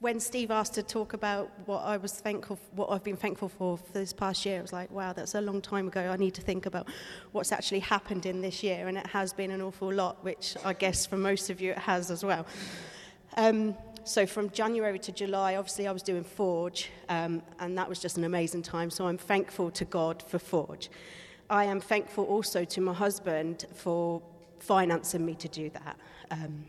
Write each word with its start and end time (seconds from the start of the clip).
when 0.00 0.20
Steve 0.20 0.52
asked 0.52 0.74
to 0.74 0.82
talk 0.82 1.12
about 1.12 1.50
what 1.66 1.80
I 1.80 1.96
was 1.96 2.12
thankful, 2.12 2.58
what 2.72 2.90
I've 2.90 3.02
been 3.02 3.16
thankful 3.16 3.48
for 3.48 3.78
for 3.78 3.92
this 3.92 4.12
past 4.12 4.46
year, 4.46 4.58
I 4.58 4.62
was 4.62 4.72
like, 4.72 4.90
wow, 4.92 5.12
that's 5.12 5.34
a 5.34 5.40
long 5.40 5.60
time 5.60 5.88
ago. 5.88 6.00
I 6.00 6.16
need 6.16 6.34
to 6.34 6.42
think 6.42 6.66
about 6.66 6.86
what's 7.32 7.50
actually 7.50 7.80
happened 7.80 8.24
in 8.24 8.40
this 8.40 8.62
year, 8.62 8.86
and 8.86 8.96
it 8.96 9.06
has 9.08 9.32
been 9.32 9.50
an 9.50 9.60
awful 9.60 9.92
lot, 9.92 10.22
which 10.22 10.56
I 10.64 10.72
guess 10.72 11.04
for 11.04 11.16
most 11.16 11.50
of 11.50 11.60
you 11.60 11.72
it 11.72 11.78
has 11.78 12.12
as 12.12 12.24
well. 12.24 12.46
Um, 13.36 13.74
so 14.04 14.24
from 14.24 14.50
January 14.50 15.00
to 15.00 15.12
July, 15.12 15.56
obviously 15.56 15.88
I 15.88 15.92
was 15.92 16.02
doing 16.02 16.22
Forge, 16.22 16.90
um, 17.08 17.42
and 17.58 17.76
that 17.76 17.88
was 17.88 17.98
just 17.98 18.18
an 18.18 18.24
amazing 18.24 18.62
time. 18.62 18.90
So 18.90 19.08
I'm 19.08 19.18
thankful 19.18 19.70
to 19.72 19.84
God 19.84 20.22
for 20.22 20.38
Forge. 20.38 20.90
I 21.50 21.64
am 21.64 21.80
thankful 21.80 22.24
also 22.24 22.64
to 22.64 22.80
my 22.80 22.92
husband 22.92 23.66
for 23.74 24.22
financing 24.60 25.26
me 25.26 25.34
to 25.34 25.48
do 25.48 25.70
that. 25.70 25.96
Um, 26.30 26.66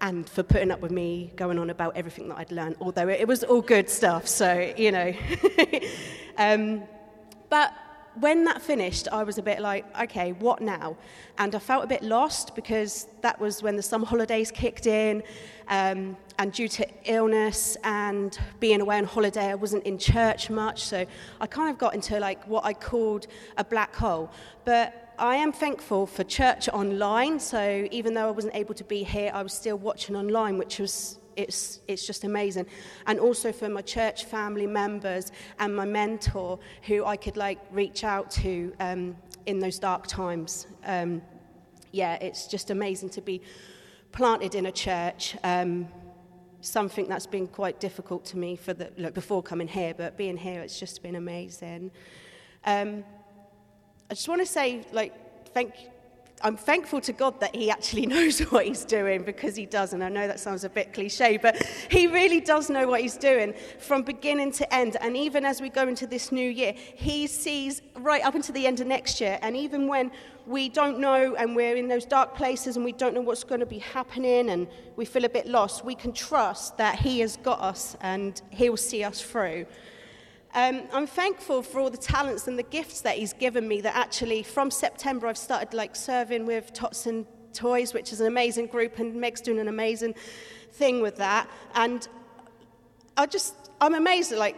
and 0.00 0.28
for 0.28 0.42
putting 0.42 0.70
up 0.70 0.80
with 0.80 0.92
me 0.92 1.32
going 1.36 1.58
on 1.58 1.70
about 1.70 1.96
everything 1.96 2.28
that 2.28 2.38
I'd 2.38 2.52
learned, 2.52 2.76
although 2.80 3.08
it 3.08 3.26
was 3.26 3.42
all 3.44 3.60
good 3.60 3.90
stuff, 3.90 4.28
so, 4.28 4.72
you 4.76 4.92
know. 4.92 5.12
um, 6.38 6.84
but 7.50 7.72
when 8.20 8.44
that 8.44 8.60
finished, 8.60 9.08
I 9.12 9.22
was 9.22 9.38
a 9.38 9.42
bit 9.42 9.60
like, 9.60 9.84
okay, 10.02 10.32
what 10.32 10.60
now? 10.60 10.96
And 11.38 11.54
I 11.54 11.58
felt 11.58 11.84
a 11.84 11.86
bit 11.86 12.02
lost 12.02 12.54
because 12.54 13.06
that 13.22 13.38
was 13.40 13.62
when 13.62 13.76
the 13.76 13.82
summer 13.82 14.06
holidays 14.06 14.50
kicked 14.50 14.86
in. 14.86 15.22
Um, 15.68 16.16
and 16.38 16.52
due 16.52 16.68
to 16.68 16.86
illness 17.04 17.76
and 17.84 18.38
being 18.60 18.80
away 18.80 18.98
on 18.98 19.04
holiday, 19.04 19.46
I 19.46 19.54
wasn't 19.54 19.84
in 19.84 19.98
church 19.98 20.50
much. 20.50 20.82
So 20.82 21.06
I 21.40 21.46
kind 21.46 21.70
of 21.70 21.78
got 21.78 21.94
into 21.94 22.18
like 22.18 22.44
what 22.46 22.64
I 22.64 22.72
called 22.72 23.26
a 23.56 23.64
black 23.64 23.94
hole. 23.94 24.30
But 24.64 25.07
I 25.18 25.34
am 25.34 25.50
thankful 25.50 26.06
for 26.06 26.22
church 26.22 26.68
online. 26.68 27.40
So 27.40 27.88
even 27.90 28.14
though 28.14 28.28
I 28.28 28.30
wasn't 28.30 28.54
able 28.54 28.74
to 28.74 28.84
be 28.84 29.02
here, 29.02 29.32
I 29.34 29.42
was 29.42 29.52
still 29.52 29.76
watching 29.76 30.14
online, 30.14 30.58
which 30.58 30.78
was 30.78 31.18
it's, 31.36 31.80
it's 31.88 32.06
just 32.06 32.22
amazing. 32.22 32.66
And 33.06 33.18
also 33.18 33.50
for 33.50 33.68
my 33.68 33.82
church 33.82 34.24
family 34.26 34.66
members 34.66 35.32
and 35.58 35.74
my 35.74 35.84
mentor 35.84 36.60
who 36.82 37.04
I 37.04 37.16
could 37.16 37.36
like 37.36 37.58
reach 37.72 38.04
out 38.04 38.30
to 38.32 38.72
um, 38.78 39.16
in 39.46 39.58
those 39.58 39.78
dark 39.78 40.06
times. 40.06 40.68
Um, 40.84 41.22
yeah, 41.90 42.14
it's 42.16 42.46
just 42.46 42.70
amazing 42.70 43.10
to 43.10 43.20
be 43.20 43.42
planted 44.12 44.54
in 44.54 44.66
a 44.66 44.72
church. 44.72 45.36
Um, 45.42 45.88
something 46.60 47.08
that's 47.08 47.26
been 47.26 47.48
quite 47.48 47.80
difficult 47.80 48.24
to 48.26 48.36
me 48.36 48.54
for 48.54 48.72
the, 48.72 48.92
look, 48.96 49.14
before 49.14 49.42
coming 49.42 49.68
here, 49.68 49.94
but 49.94 50.16
being 50.16 50.36
here, 50.36 50.60
it's 50.60 50.78
just 50.78 51.02
been 51.02 51.16
amazing. 51.16 51.90
Um, 52.64 53.04
I 54.10 54.14
just 54.14 54.28
want 54.28 54.40
to 54.40 54.46
say, 54.46 54.86
like, 54.92 55.12
thank 55.52 55.74
I'm 56.40 56.56
thankful 56.56 57.00
to 57.00 57.12
God 57.12 57.40
that 57.40 57.54
He 57.54 57.70
actually 57.70 58.06
knows 58.14 58.40
what 58.40 58.66
He's 58.66 58.84
doing 58.84 59.22
because 59.22 59.56
He 59.56 59.66
does. 59.66 59.92
And 59.92 60.04
I 60.04 60.08
know 60.08 60.26
that 60.26 60.40
sounds 60.40 60.64
a 60.64 60.68
bit 60.68 60.92
cliche, 60.92 61.36
but 61.36 61.56
He 61.90 62.06
really 62.06 62.40
does 62.40 62.70
know 62.70 62.86
what 62.86 63.00
He's 63.00 63.16
doing 63.16 63.54
from 63.78 64.02
beginning 64.02 64.52
to 64.52 64.74
end. 64.74 64.96
And 65.00 65.16
even 65.16 65.44
as 65.44 65.60
we 65.60 65.68
go 65.68 65.88
into 65.88 66.06
this 66.06 66.30
new 66.30 66.48
year, 66.48 66.74
He 66.76 67.26
sees 67.26 67.82
right 67.96 68.24
up 68.24 68.34
into 68.34 68.52
the 68.52 68.66
end 68.66 68.80
of 68.80 68.86
next 68.86 69.20
year. 69.20 69.38
And 69.42 69.56
even 69.56 69.88
when 69.88 70.10
we 70.46 70.68
don't 70.68 70.98
know 70.98 71.34
and 71.34 71.54
we're 71.54 71.76
in 71.76 71.88
those 71.88 72.06
dark 72.06 72.34
places 72.34 72.76
and 72.76 72.84
we 72.84 72.92
don't 72.92 73.14
know 73.14 73.20
what's 73.20 73.44
going 73.44 73.60
to 73.60 73.66
be 73.66 73.80
happening 73.80 74.50
and 74.50 74.66
we 74.96 75.04
feel 75.04 75.24
a 75.24 75.28
bit 75.28 75.46
lost, 75.46 75.84
we 75.84 75.94
can 75.94 76.12
trust 76.12 76.76
that 76.78 76.98
He 76.98 77.20
has 77.20 77.36
got 77.38 77.60
us 77.60 77.96
and 78.00 78.40
He'll 78.50 78.76
see 78.76 79.02
us 79.02 79.20
through. 79.20 79.66
Um, 80.58 80.82
I'm 80.92 81.06
thankful 81.06 81.62
for 81.62 81.78
all 81.78 81.88
the 81.88 81.96
talents 81.96 82.48
and 82.48 82.58
the 82.58 82.64
gifts 82.64 83.02
that 83.02 83.16
he's 83.16 83.32
given 83.32 83.68
me 83.68 83.80
that 83.82 83.94
actually 83.94 84.42
from 84.42 84.72
September 84.72 85.28
I've 85.28 85.38
started 85.38 85.72
like 85.72 85.94
serving 85.94 86.46
with 86.46 86.72
Tots 86.72 87.06
and 87.06 87.26
Toys, 87.52 87.94
which 87.94 88.12
is 88.12 88.20
an 88.20 88.26
amazing 88.26 88.66
group, 88.66 88.98
and 88.98 89.14
Meg's 89.14 89.40
doing 89.40 89.60
an 89.60 89.68
amazing 89.68 90.16
thing 90.72 91.00
with 91.00 91.14
that. 91.18 91.48
And 91.76 92.08
I 93.16 93.26
just, 93.26 93.54
I'm 93.80 93.94
amazed 93.94 94.32
at 94.32 94.38
like 94.38 94.56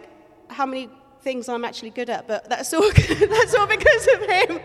how 0.48 0.64
many 0.64 0.88
things 1.20 1.50
I'm 1.50 1.66
actually 1.66 1.90
good 1.90 2.08
at, 2.08 2.26
but 2.26 2.48
that's 2.48 2.72
all, 2.72 2.90
that's 2.96 3.54
all 3.54 3.66
because 3.66 4.08
of 4.14 4.22
him. 4.22 4.60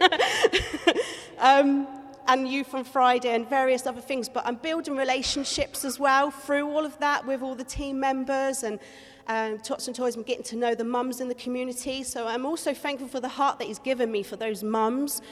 um, 1.38 1.86
and 2.26 2.48
Youth 2.48 2.74
on 2.74 2.82
Friday 2.82 3.32
and 3.32 3.48
various 3.48 3.86
other 3.86 4.00
things, 4.00 4.28
but 4.28 4.44
I'm 4.44 4.56
building 4.56 4.96
relationships 4.96 5.84
as 5.84 6.00
well 6.00 6.32
through 6.32 6.68
all 6.68 6.84
of 6.84 6.98
that 6.98 7.28
with 7.28 7.42
all 7.42 7.54
the 7.54 7.62
team 7.62 8.00
members 8.00 8.64
and 8.64 8.80
um, 9.26 9.58
Tots 9.58 9.86
and 9.86 9.96
Toys, 9.96 10.16
I'm 10.16 10.22
getting 10.22 10.44
to 10.44 10.56
know 10.56 10.74
the 10.74 10.84
mums 10.84 11.20
in 11.20 11.28
the 11.28 11.34
community. 11.34 12.02
So 12.02 12.26
I'm 12.26 12.44
also 12.44 12.74
thankful 12.74 13.08
for 13.08 13.20
the 13.20 13.28
heart 13.28 13.58
that 13.58 13.66
He's 13.66 13.78
given 13.78 14.10
me 14.10 14.22
for 14.22 14.36
those 14.36 14.62
mums. 14.62 15.22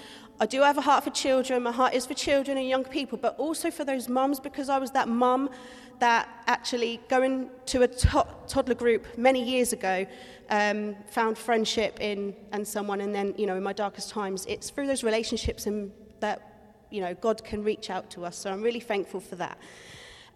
I 0.41 0.47
do 0.47 0.63
have 0.63 0.79
a 0.79 0.81
heart 0.81 1.05
for 1.05 1.11
children. 1.11 1.63
My 1.63 1.73
heart 1.73 1.95
is 1.95 2.07
for 2.07 2.15
children 2.15 2.57
and 2.57 2.69
young 2.69 2.85
people, 2.85 3.19
but 3.19 3.39
also 3.39 3.71
for 3.71 3.85
those 3.85 4.09
mums 4.09 4.41
because 4.41 4.69
I 4.69 4.79
was 4.79 4.91
that 4.93 5.09
mum 5.09 5.51
that 5.99 6.29
actually 6.47 7.01
going 7.09 7.49
to 7.67 7.83
a 7.83 7.89
to- 7.89 8.27
toddler 8.49 8.75
group 8.75 9.07
many 9.17 9.43
years 9.43 9.73
ago 9.73 10.05
um, 10.51 10.97
found 11.07 11.39
friendship 11.39 12.01
in 12.01 12.35
and 12.51 12.67
someone, 12.67 13.01
and 13.03 13.15
then 13.15 13.35
you 13.37 13.47
know 13.47 13.57
in 13.57 13.63
my 13.63 13.73
darkest 13.73 14.11
times, 14.11 14.45
it's 14.47 14.71
through 14.71 14.87
those 14.87 15.05
relationships 15.05 15.67
and 15.67 15.93
that 16.21 16.87
you 16.91 17.01
know 17.01 17.15
God 17.15 17.45
can 17.45 17.63
reach 17.63 17.89
out 17.89 18.11
to 18.11 18.25
us. 18.25 18.37
So 18.37 18.51
I'm 18.51 18.63
really 18.63 18.81
thankful 18.81 19.21
for 19.21 19.37
that. 19.37 19.59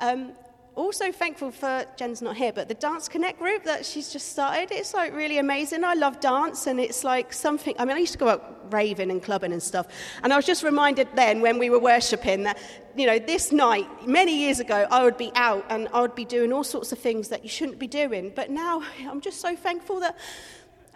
Um, 0.00 0.32
also 0.76 1.10
thankful 1.10 1.50
for 1.50 1.86
Jen's 1.96 2.20
not 2.20 2.36
here, 2.36 2.52
but 2.52 2.68
the 2.68 2.74
Dance 2.74 3.08
Connect 3.08 3.38
group 3.38 3.64
that 3.64 3.84
she's 3.84 4.12
just 4.12 4.28
started. 4.28 4.70
It's 4.70 4.92
like 4.92 5.14
really 5.14 5.38
amazing. 5.38 5.82
I 5.84 5.94
love 5.94 6.20
dance, 6.20 6.66
and 6.66 6.78
it's 6.78 7.02
like 7.02 7.32
something. 7.32 7.74
I 7.78 7.84
mean, 7.86 7.96
I 7.96 8.00
used 8.00 8.12
to 8.12 8.18
go 8.18 8.28
out 8.28 8.72
raving 8.72 9.10
and 9.10 9.22
clubbing 9.22 9.52
and 9.52 9.62
stuff, 9.62 9.88
and 10.22 10.32
I 10.32 10.36
was 10.36 10.44
just 10.44 10.62
reminded 10.62 11.08
then 11.14 11.40
when 11.40 11.58
we 11.58 11.70
were 11.70 11.78
worshiping 11.78 12.42
that 12.44 12.58
you 12.94 13.06
know 13.06 13.18
this 13.18 13.52
night 13.52 13.88
many 14.06 14.38
years 14.38 14.60
ago 14.60 14.86
I 14.90 15.02
would 15.02 15.16
be 15.16 15.32
out 15.34 15.64
and 15.70 15.88
I 15.92 16.00
would 16.00 16.14
be 16.14 16.24
doing 16.24 16.52
all 16.52 16.64
sorts 16.64 16.92
of 16.92 16.98
things 16.98 17.28
that 17.28 17.42
you 17.42 17.48
shouldn't 17.48 17.78
be 17.78 17.88
doing, 17.88 18.32
but 18.34 18.50
now 18.50 18.82
I'm 19.00 19.20
just 19.20 19.40
so 19.40 19.56
thankful 19.56 20.00
that. 20.00 20.16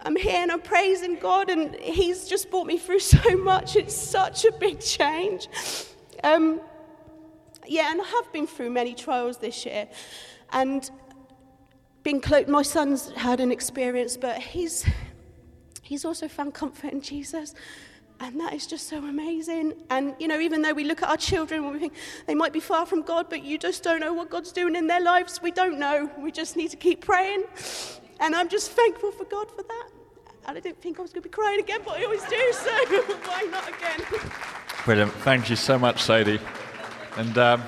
I'm 0.03 0.15
here 0.15 0.41
and 0.41 0.51
I'm 0.51 0.61
praising 0.61 1.17
God, 1.17 1.51
and 1.51 1.75
He's 1.75 2.27
just 2.27 2.49
brought 2.49 2.65
me 2.65 2.79
through 2.79 2.99
so 3.17 3.37
much. 3.37 3.75
It's 3.75 3.95
such 3.95 4.45
a 4.45 4.51
big 4.51 4.79
change. 4.79 5.47
Um, 6.23 6.59
yeah, 7.67 7.91
and 7.91 8.01
I 8.01 8.05
have 8.05 8.31
been 8.31 8.47
through 8.47 8.69
many 8.71 8.93
trials 8.93 9.37
this 9.37 9.65
year. 9.65 9.87
And 10.51 10.89
been 12.03 12.19
close, 12.19 12.47
my 12.47 12.61
son's 12.61 13.11
had 13.11 13.39
an 13.39 13.51
experience, 13.51 14.17
but 14.17 14.37
he's, 14.39 14.85
he's 15.81 16.03
also 16.03 16.27
found 16.27 16.53
comfort 16.53 16.91
in 16.91 17.01
Jesus. 17.01 17.53
And 18.19 18.39
that 18.39 18.53
is 18.53 18.67
just 18.67 18.87
so 18.87 18.97
amazing. 18.97 19.73
And, 19.89 20.13
you 20.19 20.27
know, 20.27 20.39
even 20.39 20.61
though 20.61 20.73
we 20.73 20.83
look 20.83 21.01
at 21.01 21.09
our 21.09 21.17
children 21.17 21.63
and 21.63 21.73
we 21.73 21.79
think 21.79 21.93
they 22.27 22.35
might 22.35 22.53
be 22.53 22.59
far 22.59 22.85
from 22.85 23.01
God, 23.01 23.27
but 23.29 23.43
you 23.43 23.57
just 23.57 23.81
don't 23.81 23.99
know 23.99 24.13
what 24.13 24.29
God's 24.29 24.51
doing 24.51 24.75
in 24.75 24.87
their 24.87 25.01
lives, 25.01 25.41
we 25.41 25.49
don't 25.51 25.79
know. 25.79 26.09
We 26.19 26.31
just 26.31 26.55
need 26.55 26.69
to 26.69 26.77
keep 26.77 27.01
praying. 27.01 27.43
And 28.19 28.35
I'm 28.35 28.47
just 28.47 28.71
thankful 28.71 29.11
for 29.11 29.25
God 29.25 29.49
for 29.49 29.63
that. 29.63 29.89
And 30.47 30.57
I 30.57 30.59
didn't 30.59 30.81
think 30.81 30.99
I 30.99 31.01
was 31.01 31.11
going 31.11 31.23
to 31.23 31.29
be 31.29 31.33
crying 31.33 31.59
again, 31.59 31.81
but 31.83 31.97
I 31.97 32.03
always 32.03 32.23
do, 32.25 32.53
so 32.53 32.69
why 33.25 33.47
not 33.49 33.67
again? 33.67 34.21
Brilliant. 34.85 35.13
Thank 35.13 35.49
you 35.49 35.55
so 35.55 35.79
much, 35.79 36.01
Sadie. 36.01 36.39
And 37.17 37.37
um, 37.37 37.61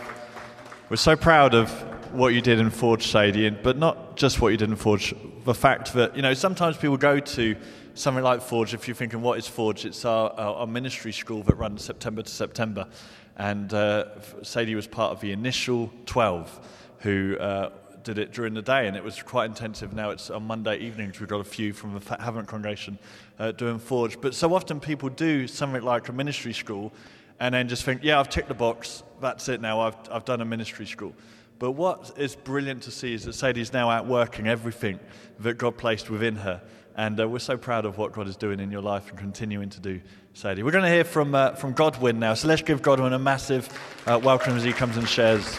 we're 0.89 0.95
so 0.95 1.17
proud 1.17 1.53
of 1.53 1.69
what 2.13 2.33
you 2.33 2.39
did 2.39 2.59
in 2.59 2.69
Forge, 2.69 3.07
Sadie, 3.07 3.49
but 3.49 3.77
not 3.77 4.15
just 4.15 4.39
what 4.39 4.49
you 4.49 4.57
did 4.57 4.69
in 4.69 4.77
Forge. 4.77 5.13
The 5.43 5.53
fact 5.53 5.93
that, 5.93 6.15
you 6.15 6.21
know, 6.21 6.33
sometimes 6.33 6.77
people 6.77 6.95
go 6.95 7.19
to 7.19 7.55
something 7.93 8.23
like 8.23 8.41
Forge, 8.41 8.73
if 8.73 8.87
you're 8.87 8.95
thinking, 8.95 9.21
what 9.21 9.37
is 9.37 9.45
Forge? 9.45 9.83
It's 9.83 10.05
our, 10.05 10.31
our 10.31 10.65
ministry 10.65 11.11
school 11.11 11.43
that 11.43 11.55
runs 11.55 11.83
September 11.83 12.21
to 12.21 12.29
September. 12.31 12.87
And 13.35 13.73
uh, 13.73 14.05
Sadie 14.43 14.75
was 14.75 14.87
part 14.87 15.11
of 15.11 15.19
the 15.19 15.33
initial 15.33 15.91
12 16.05 16.95
who 16.99 17.35
uh, 17.37 17.71
did 18.03 18.19
it 18.19 18.31
during 18.31 18.53
the 18.53 18.61
day, 18.61 18.87
and 18.87 18.95
it 18.95 19.03
was 19.03 19.21
quite 19.21 19.45
intensive. 19.45 19.91
Now 19.91 20.11
it's 20.11 20.29
on 20.29 20.43
Monday 20.43 20.77
evenings. 20.77 21.19
We've 21.19 21.27
got 21.27 21.41
a 21.41 21.43
few 21.43 21.73
from 21.73 21.93
the 21.93 21.99
Havant 21.99 22.47
congregation 22.47 22.97
uh, 23.39 23.51
doing 23.51 23.77
Forge. 23.77 24.21
But 24.21 24.35
so 24.35 24.53
often 24.55 24.79
people 24.79 25.09
do 25.09 25.47
something 25.47 25.81
like 25.81 26.07
a 26.07 26.13
ministry 26.13 26.53
school 26.53 26.93
and 27.39 27.53
then 27.53 27.67
just 27.67 27.83
think, 27.83 28.03
yeah, 28.03 28.19
I've 28.19 28.29
ticked 28.29 28.47
the 28.47 28.53
box, 28.53 29.03
that's 29.23 29.49
it 29.49 29.59
now, 29.61 29.79
I've, 29.81 29.95
I've 30.11 30.25
done 30.25 30.41
a 30.41 30.45
ministry 30.45 30.85
school. 30.85 31.13
But 31.57 31.71
what 31.71 32.11
is 32.17 32.35
brilliant 32.35 32.83
to 32.83 32.91
see 32.91 33.13
is 33.13 33.23
that 33.23 33.33
Sadie's 33.33 33.73
now 33.73 33.89
out 33.89 34.05
working 34.05 34.47
everything 34.47 34.99
that 35.39 35.57
God 35.57 35.77
placed 35.77 36.09
within 36.09 36.35
her. 36.35 36.61
And 36.95 37.19
uh, 37.19 37.27
we're 37.27 37.39
so 37.39 37.57
proud 37.57 37.85
of 37.85 37.97
what 37.97 38.11
God 38.11 38.27
is 38.27 38.35
doing 38.35 38.59
in 38.59 38.69
your 38.69 38.81
life 38.81 39.09
and 39.09 39.17
continuing 39.17 39.69
to 39.69 39.79
do, 39.79 40.01
Sadie. 40.33 40.61
We're 40.61 40.71
going 40.71 40.83
to 40.83 40.89
hear 40.89 41.03
from, 41.03 41.33
uh, 41.33 41.53
from 41.53 41.73
Godwynne 41.73 42.17
now. 42.17 42.33
So 42.33 42.47
let's 42.47 42.61
give 42.61 42.81
Godwynne 42.81 43.13
a 43.13 43.19
massive 43.19 43.67
uh, 44.05 44.19
welcome 44.21 44.55
as 44.55 44.63
he 44.63 44.73
comes 44.73 44.97
and 44.97 45.07
shares. 45.07 45.57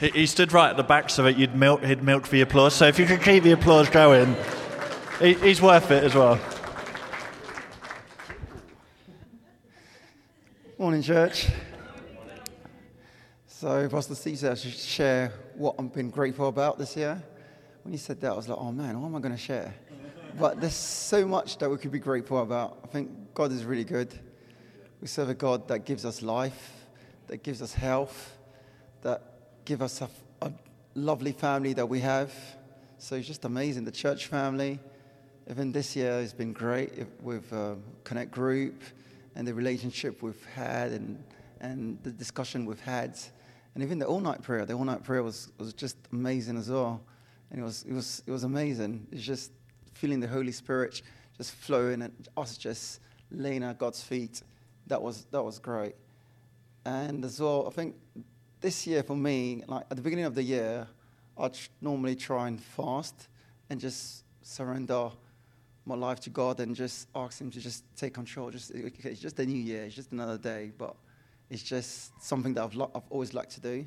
He, 0.00 0.08
he, 0.10 0.26
stood 0.26 0.52
right 0.52 0.70
at 0.70 0.76
the 0.76 0.84
back 0.84 1.10
so 1.10 1.24
that 1.24 1.36
you'd 1.36 1.54
milk, 1.54 1.82
he'd 1.82 2.02
milk 2.02 2.28
the 2.28 2.42
applause. 2.42 2.74
So 2.74 2.86
if 2.86 2.98
you 2.98 3.06
could 3.06 3.22
keep 3.22 3.42
the 3.42 3.52
applause 3.52 3.90
going, 3.90 4.36
he, 5.18 5.34
he's 5.34 5.60
worth 5.60 5.90
it 5.90 6.04
as 6.04 6.14
well. 6.14 6.38
Morning, 10.96 11.14
church. 11.14 11.48
So, 13.46 13.86
Pastor 13.86 14.14
Steve 14.14 14.38
said 14.38 14.52
I 14.52 14.54
should 14.54 14.72
share 14.72 15.30
what 15.54 15.74
I've 15.78 15.92
been 15.92 16.08
grateful 16.08 16.48
about 16.48 16.78
this 16.78 16.96
year. 16.96 17.22
When 17.82 17.92
he 17.92 17.98
said 17.98 18.18
that, 18.22 18.32
I 18.32 18.34
was 18.34 18.48
like, 18.48 18.56
oh 18.58 18.72
man, 18.72 18.98
what 18.98 19.08
am 19.08 19.14
I 19.14 19.20
going 19.20 19.34
to 19.34 19.38
share? 19.38 19.74
But 20.40 20.58
there's 20.58 20.72
so 20.72 21.26
much 21.26 21.58
that 21.58 21.68
we 21.68 21.76
could 21.76 21.92
be 21.92 21.98
grateful 21.98 22.40
about. 22.40 22.78
I 22.82 22.86
think 22.86 23.10
God 23.34 23.52
is 23.52 23.66
really 23.66 23.84
good. 23.84 24.18
We 25.02 25.06
serve 25.06 25.28
a 25.28 25.34
God 25.34 25.68
that 25.68 25.80
gives 25.80 26.06
us 26.06 26.22
life, 26.22 26.86
that 27.26 27.42
gives 27.42 27.60
us 27.60 27.74
health, 27.74 28.38
that 29.02 29.20
give 29.66 29.82
us 29.82 30.00
a, 30.00 30.08
a 30.40 30.50
lovely 30.94 31.32
family 31.32 31.74
that 31.74 31.86
we 31.86 32.00
have. 32.00 32.32
So 32.96 33.16
it's 33.16 33.26
just 33.26 33.44
amazing. 33.44 33.84
The 33.84 33.92
church 33.92 34.28
family, 34.28 34.78
even 35.50 35.72
this 35.72 35.94
year, 35.94 36.12
has 36.12 36.32
been 36.32 36.54
great 36.54 37.04
with 37.20 37.52
um, 37.52 37.82
Connect 38.02 38.30
Group 38.30 38.82
and 39.36 39.46
the 39.46 39.54
relationship 39.54 40.22
we've 40.22 40.44
had 40.54 40.90
and, 40.90 41.22
and 41.60 41.98
the 42.02 42.10
discussion 42.10 42.64
we've 42.64 42.80
had. 42.80 43.16
And 43.74 43.84
even 43.84 43.98
the 43.98 44.06
all 44.06 44.20
night 44.20 44.42
prayer, 44.42 44.64
the 44.64 44.72
all 44.72 44.84
night 44.84 45.04
prayer 45.04 45.22
was, 45.22 45.52
was 45.58 45.74
just 45.74 45.96
amazing 46.12 46.56
as 46.56 46.70
well. 46.70 47.02
And 47.50 47.60
it 47.60 47.62
was, 47.62 47.84
it, 47.84 47.92
was, 47.92 48.22
it 48.26 48.30
was 48.30 48.44
amazing. 48.44 49.06
It's 49.12 49.22
just 49.22 49.52
feeling 49.92 50.20
the 50.20 50.26
Holy 50.26 50.52
Spirit 50.52 51.02
just 51.36 51.52
flowing 51.52 52.02
and 52.02 52.28
us 52.36 52.56
just 52.56 53.00
laying 53.30 53.62
at 53.62 53.78
God's 53.78 54.02
feet. 54.02 54.42
That 54.86 55.02
was, 55.02 55.26
that 55.30 55.42
was 55.42 55.58
great. 55.58 55.94
And 56.86 57.24
as 57.24 57.38
well, 57.38 57.66
I 57.66 57.70
think 57.70 57.94
this 58.60 58.86
year 58.86 59.02
for 59.02 59.16
me, 59.16 59.62
like 59.66 59.84
at 59.90 59.96
the 59.96 60.02
beginning 60.02 60.24
of 60.24 60.34
the 60.34 60.42
year, 60.42 60.86
I 61.36 61.48
tr- 61.48 61.68
normally 61.82 62.16
try 62.16 62.48
and 62.48 62.58
fast 62.58 63.28
and 63.68 63.78
just 63.78 64.24
surrender 64.40 65.10
my 65.86 65.94
life 65.94 66.20
to 66.20 66.30
God 66.30 66.60
and 66.60 66.74
just 66.74 67.08
ask 67.14 67.40
Him 67.40 67.50
to 67.52 67.60
just 67.60 67.84
take 67.96 68.12
control. 68.12 68.50
Just 68.50 68.72
it's 68.72 69.20
just 69.20 69.38
a 69.38 69.46
new 69.46 69.58
year, 69.58 69.84
it's 69.84 69.94
just 69.94 70.12
another 70.12 70.36
day, 70.36 70.72
but 70.76 70.94
it's 71.48 71.62
just 71.62 72.10
something 72.22 72.54
that 72.54 72.64
I've, 72.64 72.74
lo- 72.74 72.90
I've 72.94 73.08
always 73.08 73.32
liked 73.32 73.52
to 73.52 73.60
do. 73.60 73.86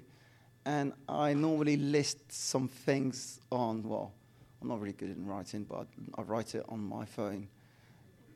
And 0.66 0.94
I 1.08 1.34
normally 1.34 1.78
list 1.78 2.32
some 2.32 2.68
things 2.68 3.40
on, 3.52 3.84
well, 3.84 4.14
I'm 4.62 4.70
not 4.70 4.80
really 4.80 4.94
good 4.94 5.10
in 5.10 5.26
writing, 5.26 5.64
but 5.64 5.88
I 6.18 6.22
write 6.22 6.56
it 6.56 6.66
on 6.70 6.80
my 6.80 7.06
phone. 7.06 7.48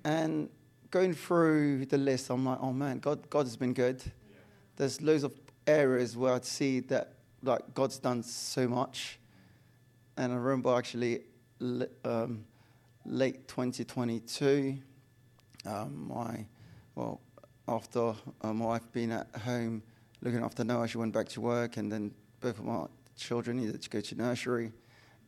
And 0.04 0.50
going 0.92 1.14
through 1.14 1.86
the 1.86 1.98
list, 1.98 2.30
I'm 2.30 2.46
like, 2.46 2.60
oh 2.62 2.74
man, 2.74 3.00
God, 3.00 3.30
God 3.30 3.46
has 3.46 3.56
been 3.56 3.74
good. 3.74 4.02
There's 4.76 5.02
loads 5.02 5.24
of 5.24 5.34
areas 5.68 6.18
where 6.18 6.34
I'd 6.34 6.46
see 6.46 6.82
that 6.82 7.14
like 7.42 7.74
God's 7.74 7.98
done 7.98 8.24
so 8.24 8.68
much. 8.68 9.20
And 10.18 10.32
I 10.32 10.36
remember 10.36 10.76
actually 10.76 11.22
um, 12.06 12.46
late 13.06 13.48
2022, 13.48 14.78
um, 15.66 16.08
my 16.08 16.46
well, 16.96 17.22
after 17.68 18.14
uh, 18.42 18.54
my 18.54 18.66
wife 18.66 18.92
being 18.92 19.12
at 19.12 19.28
home 19.36 19.82
looking 20.22 20.44
after 20.44 20.64
Noah, 20.64 20.88
she 20.88 20.98
went 20.98 21.14
back 21.14 21.28
to 21.30 21.42
work, 21.42 21.78
and 21.78 21.92
then 21.92 22.12
both 22.40 22.60
of 22.60 22.66
my 22.66 22.86
children 23.18 23.58
needed 23.58 23.82
to 23.82 23.90
go 23.90 24.00
to 24.00 24.16
nursery, 24.16 24.72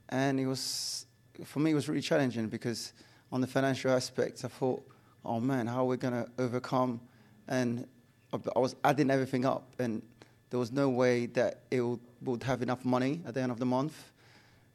and 0.09 0.39
it 0.39 0.47
was 0.47 1.05
for 1.43 1.59
me 1.59 1.71
it 1.71 1.75
was 1.75 1.89
really 1.89 2.01
challenging 2.01 2.47
because 2.47 2.93
on 3.31 3.41
the 3.41 3.47
financial 3.47 3.91
aspect, 3.91 4.45
I 4.45 4.47
thought, 4.47 4.87
oh 5.25 5.39
man, 5.39 5.67
how 5.67 5.81
are 5.81 5.85
we 5.85 5.97
going 5.97 6.13
to 6.13 6.29
overcome? 6.39 7.01
And 7.47 7.87
I 8.33 8.59
was 8.59 8.75
adding 8.83 9.11
everything 9.11 9.45
up, 9.45 9.73
and 9.79 10.01
there 10.49 10.59
was 10.59 10.71
no 10.71 10.89
way 10.89 11.25
that 11.27 11.63
it 11.71 11.81
would, 11.81 11.99
would 12.21 12.43
have 12.43 12.61
enough 12.61 12.85
money 12.85 13.21
at 13.25 13.33
the 13.33 13.41
end 13.41 13.51
of 13.51 13.59
the 13.59 13.65
month. 13.65 14.11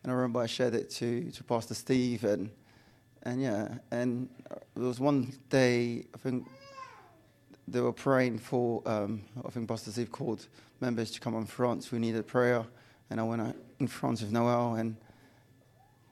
And 0.03 0.13
I 0.13 0.15
remember 0.15 0.41
I 0.41 0.47
shared 0.47 0.75
it 0.75 0.91
to, 0.91 1.31
to 1.31 1.45
Pastor 1.45 1.75
Steve, 1.75 2.25
and 2.25 2.51
and 3.23 3.43
yeah, 3.43 3.69
and 3.91 4.29
there 4.75 4.87
was 4.87 5.01
one 5.01 5.33
day 5.49 6.05
I 6.15 6.19
think 6.19 6.47
they 7.69 7.81
were 7.81 7.93
praying 7.93 8.39
for 8.39 8.83
um, 8.87 9.23
I 9.45 9.51
think 9.51 9.69
Pastor 9.69 9.91
Steve 9.91 10.11
called 10.11 10.47
members 10.81 11.11
to 11.13 11.21
come 11.21 11.35
on 11.35 11.47
front 11.47 11.85
who 11.85 11.99
needed 11.99 12.27
prayer, 12.27 12.65
and 13.11 13.21
I 13.21 13.23
went 13.23 13.57
in 13.79 13.87
front 13.87 14.23
of 14.23 14.33
Noel 14.33 14.75
and 14.75 14.97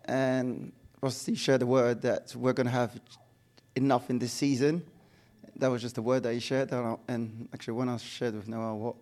and 0.05 0.73
Pastor 1.01 1.21
Steve 1.21 1.39
shared 1.39 1.61
the 1.61 1.67
word 1.67 2.03
that 2.03 2.35
we're 2.35 2.53
going 2.53 2.67
to 2.67 2.73
have 2.73 2.99
enough 3.77 4.11
in 4.11 4.19
this 4.19 4.33
season. 4.33 4.83
That 5.57 5.71
was 5.71 5.83
just 5.83 5.97
the 5.97 6.03
word 6.03 6.23
that 6.23 6.33
he 6.35 6.41
shared, 6.41 6.71
and, 6.73 6.87
I, 6.87 6.97
and 7.09 7.49
actually 7.53 7.75
when 7.75 7.89
I 7.89 7.97
shared 7.97 8.35
with 8.35 8.49
Noel, 8.49 8.79
what 8.79 8.95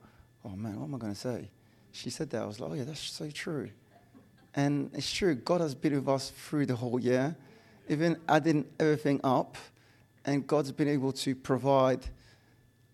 oh 0.45 0.57
man, 0.57 0.79
what 0.79 0.87
am 0.87 0.95
I 0.95 0.99
going 0.99 1.13
to 1.13 1.19
say? 1.19 1.51
She 1.93 2.11
said 2.11 2.31
that 2.31 2.43
I 2.43 2.47
was 2.47 2.61
like, 2.61 2.71
oh 2.71 2.75
yeah, 2.75 2.85
that's 2.85 3.01
so 3.01 3.31
true. 3.31 3.71
And 4.55 4.91
it's 4.95 5.13
true, 5.13 5.35
God 5.35 5.61
has 5.61 5.75
been 5.75 5.95
with 5.95 6.09
us 6.09 6.31
through 6.31 6.67
the 6.67 6.77
whole 6.77 6.99
year 6.99 7.37
even 7.89 8.17
adding 8.29 8.67
everything 8.79 9.21
up, 9.23 9.57
and 10.25 10.47
God's 10.47 10.73
been 10.73 10.89
able 10.89 11.13
to 11.13 11.35
provide 11.35 12.07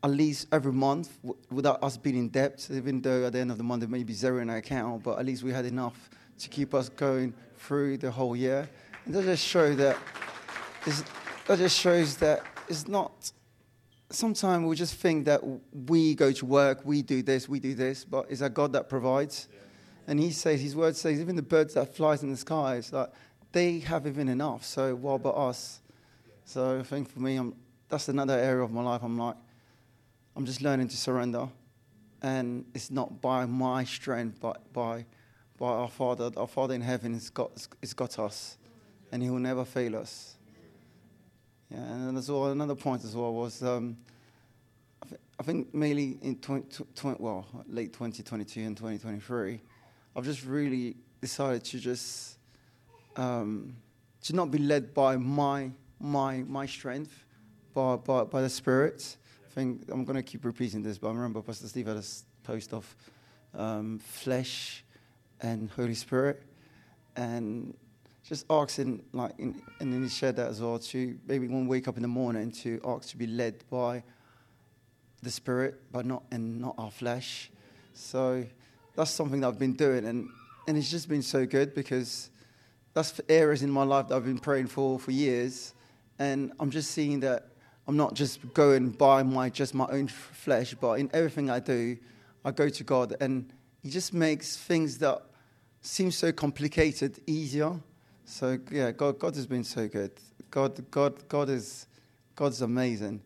at 0.04 0.10
least 0.10 0.48
every 0.52 0.72
month 0.72 1.20
w- 1.22 1.38
without 1.50 1.82
us 1.82 1.96
being 1.96 2.16
in 2.16 2.28
debt, 2.28 2.66
even 2.70 3.00
though 3.00 3.26
at 3.26 3.32
the 3.32 3.38
end 3.38 3.50
of 3.50 3.58
the 3.58 3.64
month 3.64 3.80
there 3.80 3.88
may 3.88 4.02
be 4.02 4.12
zero 4.12 4.40
in 4.40 4.50
our 4.50 4.56
account, 4.56 5.02
but 5.02 5.18
at 5.18 5.24
least 5.24 5.42
we 5.42 5.52
had 5.52 5.64
enough 5.64 6.10
to 6.38 6.48
keep 6.48 6.74
us 6.74 6.88
going 6.88 7.32
through 7.56 7.96
the 7.98 8.10
whole 8.10 8.34
year. 8.34 8.68
And 9.04 9.14
that 9.14 9.24
just 9.24 9.46
shows 9.46 9.76
that 9.76 9.96
that 11.46 11.58
just 11.58 11.78
shows 11.78 12.16
that 12.16 12.42
it's 12.68 12.88
not. 12.88 13.32
Sometimes 14.10 14.66
we 14.66 14.76
just 14.76 14.96
think 14.96 15.24
that 15.24 15.40
we 15.88 16.14
go 16.14 16.32
to 16.32 16.46
work, 16.46 16.82
we 16.84 17.02
do 17.02 17.22
this, 17.22 17.48
we 17.48 17.60
do 17.60 17.74
this, 17.74 18.04
but 18.04 18.26
it's 18.28 18.42
a 18.42 18.50
God 18.50 18.72
that 18.74 18.88
provides. 18.88 19.48
Yeah. 19.50 19.58
And 20.08 20.20
He 20.20 20.32
says, 20.32 20.60
His 20.60 20.76
word 20.76 20.96
says, 20.96 21.20
even 21.20 21.36
the 21.36 21.42
birds 21.42 21.74
that 21.74 21.94
flies 21.94 22.22
in 22.22 22.30
the 22.30 22.36
skies, 22.36 22.92
like 22.92 23.10
they 23.52 23.78
have 23.80 24.06
even 24.06 24.28
enough. 24.28 24.64
So 24.64 24.94
what 24.94 25.14
about 25.14 25.36
us? 25.36 25.80
So 26.44 26.80
I 26.80 26.82
think 26.82 27.10
for 27.10 27.20
me, 27.20 27.36
I'm, 27.36 27.54
that's 27.88 28.08
another 28.08 28.34
area 28.34 28.62
of 28.62 28.72
my 28.72 28.82
life. 28.82 29.02
I'm 29.02 29.18
like, 29.18 29.36
I'm 30.34 30.46
just 30.46 30.62
learning 30.62 30.88
to 30.88 30.96
surrender, 30.96 31.48
and 32.22 32.64
it's 32.74 32.90
not 32.90 33.20
by 33.20 33.44
my 33.46 33.84
strength, 33.84 34.38
but 34.40 34.72
by 34.72 35.04
by 35.58 35.68
our 35.68 35.88
Father. 35.88 36.30
Our 36.36 36.46
Father 36.46 36.74
in 36.74 36.80
heaven 36.80 37.12
has 37.12 37.28
got 37.28 37.50
has 37.80 37.92
got 37.92 38.18
us, 38.18 38.56
and 39.12 39.22
He 39.22 39.28
will 39.28 39.38
never 39.38 39.64
fail 39.64 39.96
us. 39.96 40.36
Yeah, 41.70 41.78
and 41.78 42.16
as 42.16 42.30
well, 42.30 42.46
another 42.46 42.74
point 42.74 43.04
as 43.04 43.14
well 43.14 43.34
was. 43.34 43.62
Um, 43.62 43.98
I, 45.02 45.16
I 45.38 45.42
think 45.42 45.74
mainly 45.74 46.18
in 46.22 46.36
20, 46.36 46.84
20, 46.94 47.22
well, 47.22 47.46
late 47.66 47.92
2022 47.92 48.60
and 48.60 48.76
2023, 48.76 49.60
I've 50.14 50.24
just 50.24 50.44
really 50.44 50.96
decided 51.20 51.64
to 51.64 51.78
just 51.78 52.38
um, 53.16 53.76
to 54.22 54.34
not 54.34 54.50
be 54.50 54.58
led 54.58 54.94
by 54.94 55.16
my 55.16 55.70
my 56.00 56.38
my 56.48 56.66
strength, 56.66 57.24
by 57.74 57.96
by, 57.96 58.24
by 58.24 58.42
the 58.42 58.50
Spirit. 58.50 59.16
I 59.46 59.54
think 59.54 59.82
I'm 59.90 60.04
going 60.04 60.16
to 60.16 60.22
keep 60.22 60.44
repeating 60.44 60.82
this, 60.82 60.98
but 60.98 61.08
I 61.08 61.12
remember 61.12 61.42
Pastor 61.42 61.68
Steve 61.68 61.86
had 61.86 61.96
a 61.96 62.04
post 62.42 62.72
of 62.72 62.96
um, 63.54 63.98
flesh 63.98 64.82
and 65.40 65.68
Holy 65.70 65.94
Spirit, 65.94 66.42
and 67.16 67.76
just 68.24 68.46
asking 68.48 69.02
like, 69.12 69.32
in, 69.38 69.60
and 69.80 69.92
then 69.92 70.02
he 70.02 70.08
shared 70.08 70.36
that 70.36 70.48
as 70.48 70.62
well. 70.62 70.78
To 70.78 71.18
maybe 71.26 71.48
one 71.48 71.66
wake 71.66 71.86
up 71.88 71.96
in 71.96 72.02
the 72.02 72.08
morning 72.08 72.50
to 72.62 72.80
ask 72.84 73.10
to 73.10 73.16
be 73.16 73.26
led 73.26 73.62
by 73.68 74.02
the 75.22 75.30
Spirit, 75.30 75.80
but 75.92 76.06
not 76.06 76.22
and 76.30 76.60
not 76.60 76.74
our 76.78 76.90
flesh. 76.90 77.50
So 77.94 78.46
that's 78.96 79.10
something 79.10 79.40
that 79.40 79.48
I've 79.48 79.58
been 79.58 79.74
doing, 79.74 80.06
and 80.06 80.28
and 80.66 80.78
it's 80.78 80.90
just 80.90 81.08
been 81.08 81.22
so 81.22 81.44
good 81.44 81.74
because 81.74 82.30
that's 82.94 83.20
areas 83.28 83.62
in 83.62 83.70
my 83.70 83.84
life 83.84 84.08
that 84.08 84.16
I've 84.16 84.24
been 84.24 84.38
praying 84.38 84.66
for 84.66 84.98
for 84.98 85.10
years, 85.10 85.74
and 86.18 86.52
I'm 86.60 86.70
just 86.70 86.90
seeing 86.90 87.20
that 87.20 87.48
I'm 87.86 87.96
not 87.96 88.14
just 88.14 88.52
going 88.54 88.90
by 88.90 89.22
my 89.22 89.48
just 89.48 89.74
my 89.74 89.86
own 89.86 90.08
flesh, 90.08 90.74
but 90.74 91.00
in 91.00 91.10
everything 91.12 91.50
I 91.50 91.60
do, 91.60 91.96
I 92.44 92.50
go 92.50 92.68
to 92.68 92.84
God, 92.84 93.14
and 93.20 93.52
He 93.82 93.90
just 93.90 94.12
makes 94.12 94.56
things 94.56 94.98
that 94.98 95.22
seem 95.80 96.10
so 96.10 96.32
complicated 96.32 97.20
easier. 97.26 97.80
So 98.24 98.58
yeah, 98.70 98.92
God, 98.92 99.18
God 99.18 99.34
has 99.34 99.46
been 99.46 99.64
so 99.64 99.88
good. 99.88 100.12
God, 100.50 100.90
God, 100.90 101.28
God 101.28 101.48
is, 101.48 101.86
God's 102.36 102.62
amazing. 102.62 103.22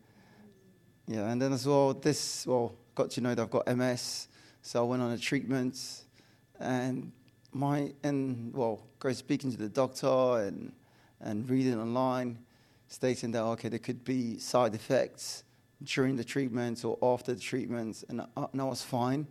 Yeah, 1.07 1.29
and 1.29 1.41
then 1.41 1.53
as 1.53 1.67
well, 1.67 1.93
this 1.93 2.45
well, 2.47 2.73
got 2.95 3.11
to 3.11 3.21
know 3.21 3.35
that 3.35 3.41
I've 3.41 3.51
got 3.51 3.67
MS, 3.67 4.27
so 4.61 4.83
I 4.83 4.87
went 4.87 5.01
on 5.01 5.11
a 5.11 5.17
treatment, 5.17 5.77
and 6.59 7.11
my 7.53 7.93
and 8.03 8.53
well, 8.53 8.83
go 8.99 9.11
speaking 9.13 9.51
to 9.51 9.57
the 9.57 9.69
doctor 9.69 10.07
and 10.41 10.71
and 11.21 11.49
reading 11.49 11.79
online, 11.79 12.39
stating 12.87 13.31
that 13.31 13.41
okay, 13.41 13.69
there 13.69 13.79
could 13.79 14.03
be 14.03 14.37
side 14.37 14.75
effects 14.75 15.43
during 15.83 16.15
the 16.15 16.23
treatment 16.23 16.83
or 16.83 16.97
after 17.01 17.33
the 17.33 17.39
treatment, 17.39 18.03
and 18.09 18.21
I, 18.21 18.27
and 18.51 18.61
I 18.61 18.65
was 18.65 18.83
fine 18.83 19.27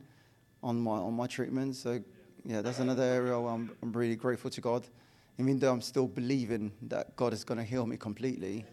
on 0.62 0.80
my 0.80 0.92
on 0.96 1.14
my 1.14 1.26
treatment. 1.26 1.76
So 1.76 2.02
yeah, 2.44 2.62
that's 2.62 2.78
another 2.78 3.02
area 3.02 3.38
where 3.38 3.52
I'm, 3.52 3.70
I'm 3.82 3.92
really 3.92 4.16
grateful 4.16 4.50
to 4.50 4.61
God, 4.61 4.87
even 5.38 5.58
though 5.58 5.73
I'm 5.73 5.80
still 5.80 6.06
believing 6.06 6.73
that 6.82 7.16
God 7.16 7.32
is 7.32 7.44
going 7.44 7.58
to 7.58 7.64
heal 7.64 7.87
me 7.87 7.96
completely. 7.96 8.64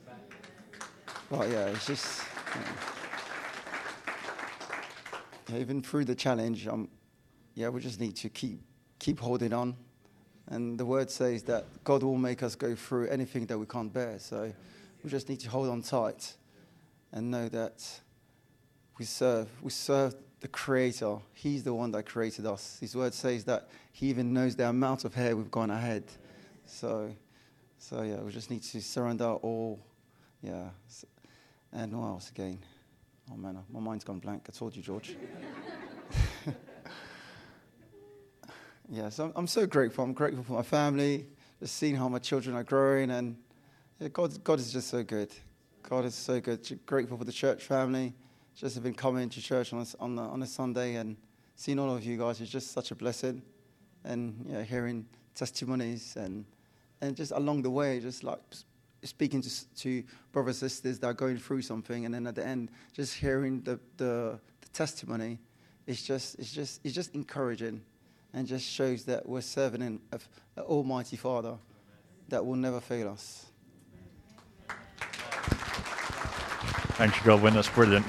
But 1.29 1.49
yeah, 1.49 1.65
it's 1.67 1.87
just. 1.87 2.21
Yeah, 5.49 5.57
even 5.59 5.81
through 5.81 6.05
the 6.05 6.15
challenge, 6.15 6.67
um, 6.67 6.87
yeah, 7.53 7.69
we 7.69 7.81
just 7.81 7.99
need 7.99 8.15
to 8.17 8.29
keep 8.29 8.61
keep 9.03 9.19
holding 9.19 9.51
on. 9.51 9.75
And 10.47 10.79
the 10.79 10.85
word 10.85 11.11
says 11.11 11.43
that 11.43 11.65
God 11.83 12.03
will 12.03 12.17
make 12.17 12.41
us 12.41 12.55
go 12.55 12.73
through 12.73 13.09
anything 13.09 13.45
that 13.47 13.57
we 13.57 13.65
can't 13.65 13.91
bear. 13.91 14.17
So 14.17 14.51
we 15.03 15.09
just 15.09 15.27
need 15.27 15.41
to 15.41 15.49
hold 15.49 15.67
on 15.69 15.81
tight 15.81 16.33
and 17.11 17.29
know 17.29 17.49
that 17.49 17.83
we 18.97 19.05
serve. 19.05 19.49
We 19.61 19.71
serve 19.71 20.15
the 20.39 20.47
Creator. 20.47 21.17
He's 21.33 21.63
the 21.63 21.73
one 21.73 21.91
that 21.91 22.05
created 22.05 22.45
us. 22.45 22.77
His 22.79 22.95
word 22.95 23.13
says 23.13 23.43
that 23.45 23.67
He 23.91 24.07
even 24.07 24.33
knows 24.33 24.55
the 24.55 24.69
amount 24.69 25.03
of 25.03 25.13
hair 25.13 25.35
we've 25.35 25.51
gone 25.51 25.69
ahead. 25.69 26.05
So, 26.65 27.11
so 27.77 28.03
yeah, 28.03 28.21
we 28.21 28.31
just 28.31 28.49
need 28.49 28.63
to 28.63 28.81
surrender 28.81 29.25
all. 29.25 29.79
Yeah. 30.41 30.69
And 31.73 31.99
what 31.99 32.07
else 32.07 32.29
again? 32.29 32.59
Oh 33.31 33.35
man, 33.35 33.57
my 33.69 33.79
mind's 33.79 34.03
gone 34.05 34.19
blank. 34.19 34.43
I 34.47 34.51
told 34.51 34.75
you, 34.75 34.81
George. 34.81 35.15
yeah, 38.89 39.09
so 39.09 39.25
I'm, 39.25 39.33
I'm 39.35 39.47
so 39.47 39.65
grateful. 39.65 40.03
I'm 40.03 40.13
grateful 40.13 40.43
for 40.43 40.53
my 40.53 40.63
family, 40.63 41.27
just 41.59 41.75
seeing 41.75 41.95
how 41.95 42.09
my 42.09 42.19
children 42.19 42.55
are 42.55 42.63
growing, 42.63 43.11
and 43.11 43.37
yeah, 43.99 44.09
God, 44.09 44.43
God 44.43 44.59
is 44.59 44.71
just 44.73 44.89
so 44.89 45.03
good. 45.03 45.31
God 45.83 46.05
is 46.05 46.15
so 46.15 46.39
good. 46.39 46.79
Grateful 46.85 47.17
for 47.17 47.25
the 47.25 47.31
church 47.31 47.63
family. 47.63 48.13
Just 48.55 48.75
have 48.75 48.83
been 48.83 48.93
coming 48.93 49.29
to 49.29 49.41
church 49.41 49.73
on 49.73 49.81
a, 49.81 50.03
on, 50.03 50.17
on 50.17 50.41
a 50.41 50.47
Sunday 50.47 50.95
and 50.95 51.17
seeing 51.55 51.79
all 51.79 51.95
of 51.95 52.03
you 52.03 52.17
guys 52.17 52.39
is 52.39 52.49
just 52.49 52.71
such 52.71 52.91
a 52.91 52.95
blessing. 52.95 53.41
And 54.03 54.45
yeah, 54.49 54.63
hearing 54.63 55.05
testimonies 55.35 56.15
and 56.15 56.45
and 57.01 57.17
just 57.17 57.31
along 57.31 57.63
the 57.63 57.69
way, 57.69 57.99
just 57.99 58.23
like 58.23 58.39
speaking 59.03 59.41
to, 59.41 59.75
to 59.75 60.03
brothers 60.31 60.61
and 60.61 60.71
sisters 60.71 60.99
that 60.99 61.07
are 61.07 61.13
going 61.13 61.37
through 61.37 61.61
something, 61.61 62.05
and 62.05 62.13
then 62.13 62.25
at 62.27 62.35
the 62.35 62.45
end, 62.45 62.69
just 62.93 63.15
hearing 63.15 63.61
the, 63.61 63.77
the, 63.97 64.39
the 64.61 64.69
testimony, 64.71 65.39
it's 65.85 66.01
just 66.01 66.39
it's 66.39 66.51
just 66.51 66.79
it's 66.85 66.95
just 66.95 67.13
encouraging, 67.13 67.81
and 68.33 68.47
just 68.47 68.65
shows 68.65 69.05
that 69.05 69.27
we're 69.27 69.41
serving 69.41 69.81
an, 69.81 69.99
Almighty 70.57 71.17
Father 71.17 71.55
that 72.29 72.45
will 72.45 72.55
never 72.55 72.79
fail 72.79 73.09
us. 73.09 73.45
Thank 76.95 77.15
you, 77.15 77.21
Godwynne. 77.21 77.53
That's 77.53 77.69
brilliant. 77.69 78.05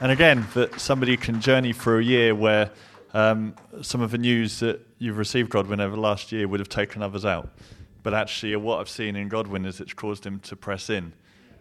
And 0.00 0.12
again, 0.12 0.46
that 0.54 0.80
somebody 0.80 1.16
can 1.16 1.40
journey 1.40 1.72
through 1.72 1.98
a 1.98 2.02
year 2.02 2.34
where 2.34 2.70
um, 3.14 3.54
some 3.82 4.00
of 4.00 4.10
the 4.10 4.18
news 4.18 4.60
that 4.60 4.80
you've 4.98 5.18
received, 5.18 5.50
Godwynne, 5.50 5.80
over 5.80 5.96
the 5.96 6.00
last 6.00 6.30
year 6.30 6.46
would 6.46 6.60
have 6.60 6.68
taken 6.68 7.02
others 7.02 7.24
out. 7.24 7.50
But 8.02 8.14
actually, 8.14 8.54
what 8.56 8.80
I've 8.80 8.88
seen 8.88 9.16
in 9.16 9.28
Godwynne 9.28 9.66
is 9.66 9.80
it's 9.80 9.92
caused 9.92 10.24
him 10.24 10.38
to 10.40 10.56
press 10.56 10.88
in 10.88 11.12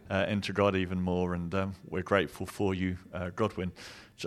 uh, 0.10 0.26
into 0.28 0.54
God 0.54 0.76
even 0.76 1.02
more. 1.02 1.34
And 1.34 1.54
um, 1.56 1.76
we're 1.90 2.04
grateful 2.04 2.46
for 2.46 2.74
you, 2.74 2.98
uh, 3.14 3.30
Godwynne. 3.36 3.72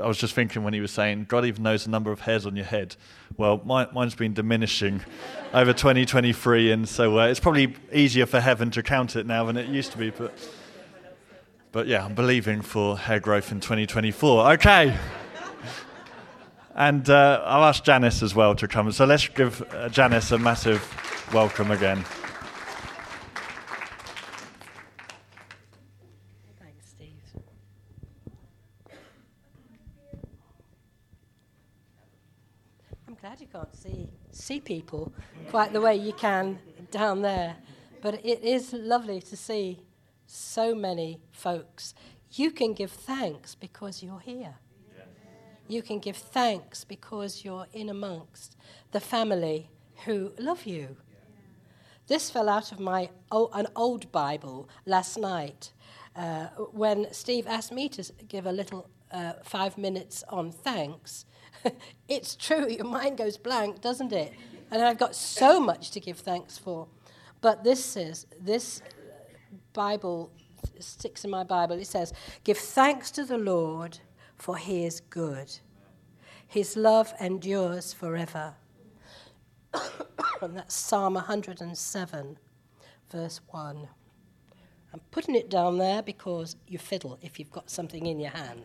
I 0.01 0.07
was 0.07 0.19
just 0.19 0.35
thinking 0.35 0.63
when 0.63 0.73
he 0.73 0.81
was 0.81 0.93
saying, 0.93 1.27
God 1.29 1.45
even 1.45 1.65
knows 1.65 1.85
the 1.85 1.91
number 1.91 2.13
of 2.13 2.21
hairs 2.21 2.47
on 2.47 2.55
your 2.55 2.65
head. 2.65 2.95
Well, 3.37 3.61
mine, 3.65 3.89
mine's 3.93 4.15
been 4.15 4.35
diminishing 4.35 5.01
over 5.55 5.73
2023, 5.73 6.71
and 6.71 6.89
so 6.89 7.19
uh, 7.19 7.27
it's 7.27 7.41
probably 7.41 7.75
easier 7.93 8.27
for 8.27 8.41
heaven 8.41 8.71
to 8.73 8.83
count 8.83 9.17
it 9.17 9.27
now 9.27 9.45
than 9.45 9.57
it 9.57 9.67
used 9.69 9.91
to 9.93 9.99
be. 9.99 10.11
But 10.11 10.33
but 11.73 11.87
yeah, 11.87 12.05
I'm 12.05 12.15
believing 12.15 12.63
for 12.63 12.99
hair 12.99 13.21
growth 13.21 13.53
in 13.53 13.61
2024. 13.61 14.55
Okay. 14.55 14.97
And 16.75 17.09
uh, 17.09 17.43
I'll 17.45 17.65
ask 17.65 17.85
Janice 17.85 18.23
as 18.23 18.35
well 18.35 18.57
to 18.57 18.67
come. 18.67 18.91
So 18.91 19.05
let's 19.05 19.29
give 19.29 19.63
uh, 19.73 19.89
Janice 19.89 20.33
a 20.33 20.39
massive 20.39 20.83
welcome 21.33 21.71
again. 21.71 22.05
Thanks, 26.59 26.89
Steve. 26.89 27.13
I'm 33.07 33.15
glad 33.15 33.41
you 33.41 33.47
can't 33.47 33.77
see 34.41 34.61
people 34.61 35.13
quite 35.51 35.73
the 35.73 35.81
way 35.81 35.97
you 35.97 36.13
can 36.13 36.59
down 36.91 37.23
there, 37.23 37.57
but 38.01 38.15
it 38.25 38.43
is 38.43 38.73
lovely 38.73 39.21
to 39.21 39.37
see 39.37 39.81
so 40.27 40.75
many 40.75 41.21
folks. 41.33 41.95
You 42.33 42.51
can 42.51 42.75
give 42.75 42.91
thanks 42.91 43.55
because 43.55 44.03
you're 44.03 44.21
here. 44.21 44.55
You 45.69 45.83
can 45.83 46.01
give 46.01 46.17
thanks 46.17 46.85
because 46.85 47.45
you're 47.45 47.69
in 47.73 47.89
amongst 47.89 48.57
the 48.91 49.01
family 49.01 49.71
who 50.05 50.33
love 50.39 50.67
you. 50.67 50.97
This 52.09 52.29
fell 52.29 52.49
out 52.49 52.73
of 52.73 52.81
my 52.81 53.11
an 53.31 53.69
old 53.77 54.11
Bible 54.11 54.69
last 54.85 55.17
night 55.17 55.73
uh, 56.17 56.47
when 56.73 57.13
Steve 57.13 57.47
asked 57.47 57.71
me 57.71 57.89
to 57.91 58.13
give 58.27 58.47
a 58.47 58.53
little 58.53 58.89
uh, 59.13 59.35
five 59.45 59.79
minutes 59.79 60.25
on 60.29 60.51
thanks. 60.51 61.25
it's 62.09 62.35
true, 62.37 62.69
your 62.69 62.85
mind 62.85 63.19
goes 63.19 63.37
blank, 63.37 63.81
doesn't 63.81 64.13
it? 64.13 64.33
And 64.71 64.83
I've 64.83 64.99
got 64.99 65.15
so 65.15 65.61
much 65.61 65.91
to 65.93 66.01
give 66.01 66.19
thanks 66.19 66.59
for. 66.59 66.87
But 67.41 67.65
this 67.65 67.85
says, 67.85 68.27
this 68.41 68.83
Bible 69.73 70.31
sticks 70.79 71.25
in 71.25 71.31
my 71.31 71.45
Bible. 71.45 71.77
It 71.77 71.87
says, 71.87 72.13
Give 72.45 72.59
thanks 72.59 73.11
to 73.13 73.25
the 73.25 73.39
Lord, 73.39 73.99
for 74.37 74.57
he 74.57 74.85
is 74.85 75.01
good. 75.01 75.59
His 76.47 76.77
love 76.77 77.15
endures 77.21 77.93
forever. 77.93 78.55
and 80.43 80.57
that's 80.57 80.75
Psalm 80.75 81.15
107, 81.15 82.39
verse 83.11 83.41
1. 83.51 83.89
I'm 84.93 85.01
putting 85.13 85.37
it 85.37 85.49
down 85.49 85.79
there 85.79 86.03
because 86.03 86.57
you 86.67 86.79
fiddle 86.79 87.19
if 87.23 87.39
you've 87.39 87.53
got 87.53 87.71
something 87.71 88.07
in 88.07 88.19
your 88.19 88.31
hand. 88.31 88.65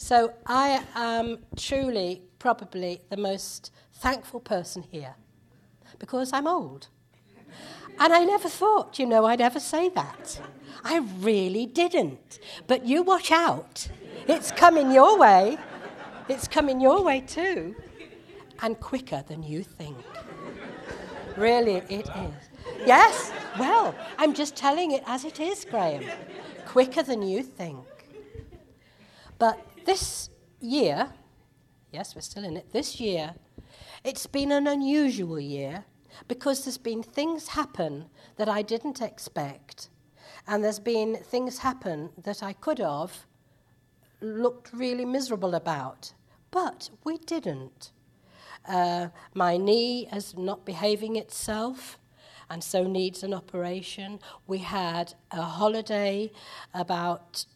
So 0.00 0.32
I 0.46 0.84
am 0.94 1.38
truly, 1.56 2.22
probably 2.38 3.00
the 3.10 3.16
most 3.16 3.72
thankful 3.94 4.38
person 4.38 4.84
here 4.92 5.16
because 5.98 6.32
I'm 6.32 6.46
old. 6.46 6.86
And 7.98 8.12
I 8.12 8.24
never 8.24 8.48
thought, 8.48 9.00
you 9.00 9.06
know, 9.06 9.24
I'd 9.24 9.40
ever 9.40 9.58
say 9.58 9.88
that. 9.88 10.40
I 10.84 10.98
really 11.18 11.66
didn't. 11.66 12.38
But 12.68 12.86
you 12.86 13.02
watch 13.02 13.32
out. 13.32 13.88
It's 14.28 14.52
coming 14.52 14.92
your 14.92 15.18
way. 15.18 15.58
It's 16.28 16.46
coming 16.46 16.80
your 16.80 17.02
way 17.02 17.20
too. 17.20 17.74
And 18.62 18.78
quicker 18.78 19.24
than 19.26 19.42
you 19.42 19.64
think. 19.64 19.96
Really, 21.36 21.82
it 21.88 22.08
is. 22.08 22.86
Yes? 22.86 23.32
Well, 23.58 23.96
I'm 24.16 24.32
just 24.32 24.54
telling 24.54 24.92
it 24.92 25.02
as 25.06 25.24
it 25.24 25.40
is, 25.40 25.64
Graham. 25.64 26.04
Quicker 26.66 27.02
than 27.02 27.22
you 27.22 27.42
think. 27.42 27.84
But 29.40 29.60
this 29.88 30.28
year, 30.60 31.08
yes, 31.90 32.14
we're 32.14 32.20
still 32.20 32.44
in 32.44 32.58
it, 32.58 32.72
this 32.72 33.00
year, 33.00 33.34
it's 34.04 34.26
been 34.26 34.52
an 34.52 34.66
unusual 34.66 35.40
year 35.40 35.86
because 36.28 36.66
there's 36.66 36.76
been 36.76 37.02
things 37.02 37.48
happen 37.48 38.04
that 38.36 38.50
I 38.50 38.60
didn't 38.60 39.00
expect, 39.00 39.88
and 40.46 40.62
there's 40.62 40.78
been 40.78 41.16
things 41.16 41.58
happen 41.60 42.10
that 42.22 42.42
I 42.42 42.52
could 42.52 42.80
have 42.80 43.24
looked 44.20 44.74
really 44.74 45.06
miserable 45.06 45.54
about, 45.54 46.12
but 46.50 46.90
we 47.04 47.16
didn't. 47.16 47.92
Uh, 48.68 49.08
my 49.32 49.56
knee 49.56 50.06
is 50.12 50.36
not 50.36 50.66
behaving 50.66 51.16
itself 51.16 51.98
and 52.50 52.62
so 52.62 52.84
needs 52.84 53.22
an 53.22 53.32
operation. 53.32 54.20
We 54.46 54.58
had 54.58 55.14
a 55.30 55.40
holiday 55.40 56.30
about 56.74 57.46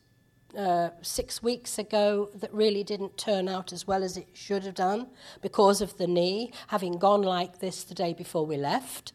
uh, 0.57 0.91
six 1.01 1.43
weeks 1.43 1.79
ago 1.79 2.31
that 2.35 2.53
really 2.53 2.85
didn't 2.85 3.17
turn 3.17 3.49
out 3.49 3.73
as 3.73 3.87
well 3.87 4.03
as 4.03 4.17
it 4.17 4.29
should 4.35 4.65
have 4.65 4.75
done 4.75 5.09
because 5.41 5.81
of 5.81 5.97
the 5.97 6.07
knee, 6.07 6.53
having 6.69 6.99
gone 6.99 7.23
like 7.23 7.61
this 7.61 7.85
the 7.85 7.95
day 7.95 8.13
before 8.13 8.45
we 8.45 8.57
left. 8.57 9.13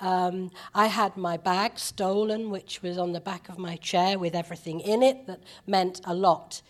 Um, 0.00 0.50
I 0.74 0.88
had 0.88 1.16
my 1.16 1.36
bag 1.36 1.78
stolen, 1.78 2.50
which 2.50 2.82
was 2.82 2.98
on 2.98 3.12
the 3.12 3.20
back 3.20 3.48
of 3.48 3.58
my 3.58 3.76
chair 3.76 4.18
with 4.18 4.34
everything 4.34 4.80
in 4.80 5.02
it 5.02 5.26
that 5.26 5.40
meant 5.66 6.00
a 6.04 6.14
lot. 6.14 6.62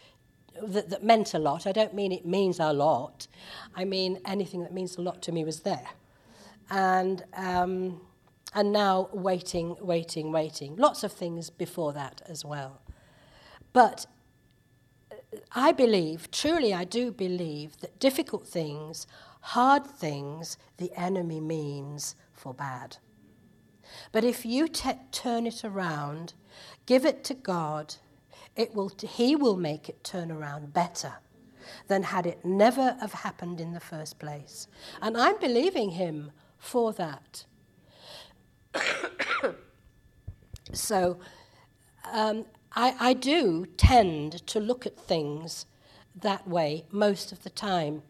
That, 0.62 0.90
that 0.90 1.02
meant 1.02 1.34
a 1.34 1.38
lot. 1.38 1.66
I 1.66 1.72
don't 1.72 1.94
mean 1.94 2.12
it 2.12 2.26
means 2.26 2.60
a 2.60 2.72
lot. 2.72 3.26
I 3.74 3.84
mean 3.84 4.20
anything 4.24 4.62
that 4.62 4.72
means 4.72 4.96
a 4.96 5.02
lot 5.02 5.22
to 5.22 5.32
me 5.32 5.44
was 5.44 5.60
there. 5.60 5.88
And, 6.70 7.24
um, 7.34 8.00
and 8.54 8.72
now 8.72 9.08
waiting, 9.12 9.76
waiting, 9.80 10.30
waiting. 10.30 10.76
Lots 10.76 11.02
of 11.02 11.12
things 11.12 11.50
before 11.50 11.92
that 11.94 12.22
as 12.28 12.44
well. 12.44 12.83
But 13.74 14.06
I 15.52 15.72
believe, 15.72 16.30
truly 16.30 16.72
I 16.72 16.84
do 16.84 17.10
believe, 17.12 17.78
that 17.80 17.98
difficult 17.98 18.46
things, 18.46 19.06
hard 19.40 19.86
things, 19.86 20.56
the 20.78 20.92
enemy 20.96 21.40
means 21.40 22.14
for 22.32 22.54
bad. 22.54 22.96
But 24.12 24.24
if 24.24 24.46
you 24.46 24.68
turn 24.68 25.46
it 25.46 25.64
around, 25.64 26.34
give 26.86 27.04
it 27.04 27.24
to 27.24 27.34
God, 27.34 27.96
it 28.56 28.74
will 28.74 28.90
t- 28.90 29.08
He 29.08 29.34
will 29.34 29.56
make 29.56 29.88
it 29.88 30.04
turn 30.04 30.30
around 30.30 30.72
better 30.72 31.14
than 31.88 32.04
had 32.04 32.26
it 32.26 32.44
never 32.44 32.96
have 33.00 33.12
happened 33.12 33.60
in 33.60 33.72
the 33.72 33.80
first 33.80 34.20
place. 34.20 34.68
And 35.02 35.16
I'm 35.16 35.38
believing 35.40 35.90
Him 35.90 36.30
for 36.58 36.92
that. 36.92 37.44
so 40.72 41.18
um, 42.12 42.44
I, 42.74 42.94
I 42.98 43.12
do 43.14 43.66
tend 43.76 44.46
to 44.48 44.60
look 44.60 44.86
at 44.86 44.98
things 44.98 45.66
that 46.14 46.46
way 46.48 46.84
most 46.90 47.32
of 47.32 47.42
the 47.42 47.50
time. 47.50 48.02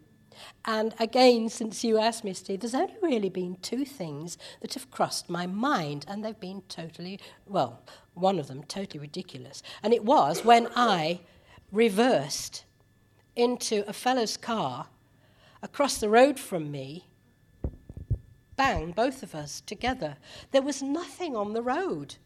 And 0.65 0.95
again, 0.99 1.49
since 1.49 1.85
you 1.85 1.99
asked 1.99 2.25
me, 2.25 2.33
Steve, 2.35 2.61
there's 2.61 2.75
only 2.75 2.97
really 3.03 3.29
been 3.29 3.57
two 3.63 3.85
things 3.85 4.37
that 4.61 4.75
have 4.75 4.91
crossed 4.91 5.31
my 5.31 5.47
mind, 5.47 6.05
and 6.09 6.25
they've 6.25 6.39
been 6.39 6.63
totally, 6.69 7.21
well, 7.47 7.83
one 8.15 8.39
of 8.39 8.49
them 8.49 8.65
totally 8.65 8.99
ridiculous. 9.01 9.63
And 9.83 9.93
it 9.93 10.05
was 10.05 10.45
when 10.45 10.69
I 10.75 11.21
reversed 11.71 12.65
into 13.37 13.89
a 13.89 13.93
fellow's 13.93 14.37
car 14.37 14.89
across 15.63 15.99
the 15.99 16.09
road 16.09 16.39
from 16.39 16.71
me, 16.71 17.09
bang, 18.57 18.93
both 18.93 19.23
of 19.23 19.35
us 19.35 19.61
together. 19.61 20.17
There 20.53 20.63
was 20.63 20.83
nothing 20.83 21.37
on 21.37 21.53
the 21.53 21.63
road. 21.63 22.17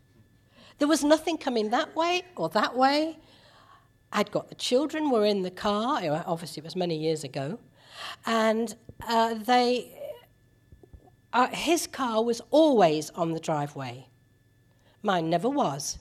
There 0.79 0.89
was 0.89 1.03
nothing 1.03 1.39
coming 1.39 1.71
that 1.71 1.95
way 1.97 2.23
or 2.37 2.49
that 2.51 2.77
way. 2.77 3.19
I'd 4.13 4.31
got 4.31 4.49
the 4.49 4.55
children 4.55 5.11
were 5.11 5.25
in 5.25 5.43
the 5.43 5.51
car. 5.51 6.01
Obviously, 6.27 6.61
it 6.61 6.65
was 6.65 6.77
many 6.77 6.97
years 6.97 7.25
ago. 7.25 7.59
And 8.25 8.75
uh, 9.07 9.35
they, 9.35 9.93
uh, 11.33 11.49
his 11.49 11.87
car 11.87 12.23
was 12.25 12.41
always 12.51 13.11
on 13.11 13.33
the 13.33 13.41
driveway. 13.41 14.07
Mine 15.03 15.29
never 15.29 15.49
was. 15.49 15.99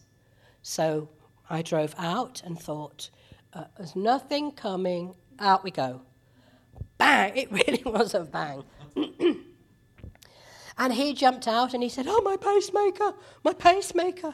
So 0.61 1.09
I 1.49 1.61
drove 1.61 1.95
out 1.97 2.41
and 2.45 2.59
thought, 2.59 3.09
uh, 3.53 3.65
there's 3.77 3.95
nothing 3.95 4.51
coming, 4.51 5.15
out 5.39 5.63
we 5.63 5.71
go. 5.71 6.01
Bang! 6.97 7.33
It 7.35 7.51
really 7.51 7.83
was 7.85 8.13
a 8.13 8.21
bang. 8.21 8.63
and 10.77 10.93
he 10.93 11.13
jumped 11.13 11.47
out 11.47 11.73
and 11.73 11.83
he 11.83 11.89
said, 11.89 12.05
Oh, 12.07 12.21
my 12.21 12.37
pacemaker, 12.37 13.13
my 13.43 13.53
pacemaker. 13.53 14.33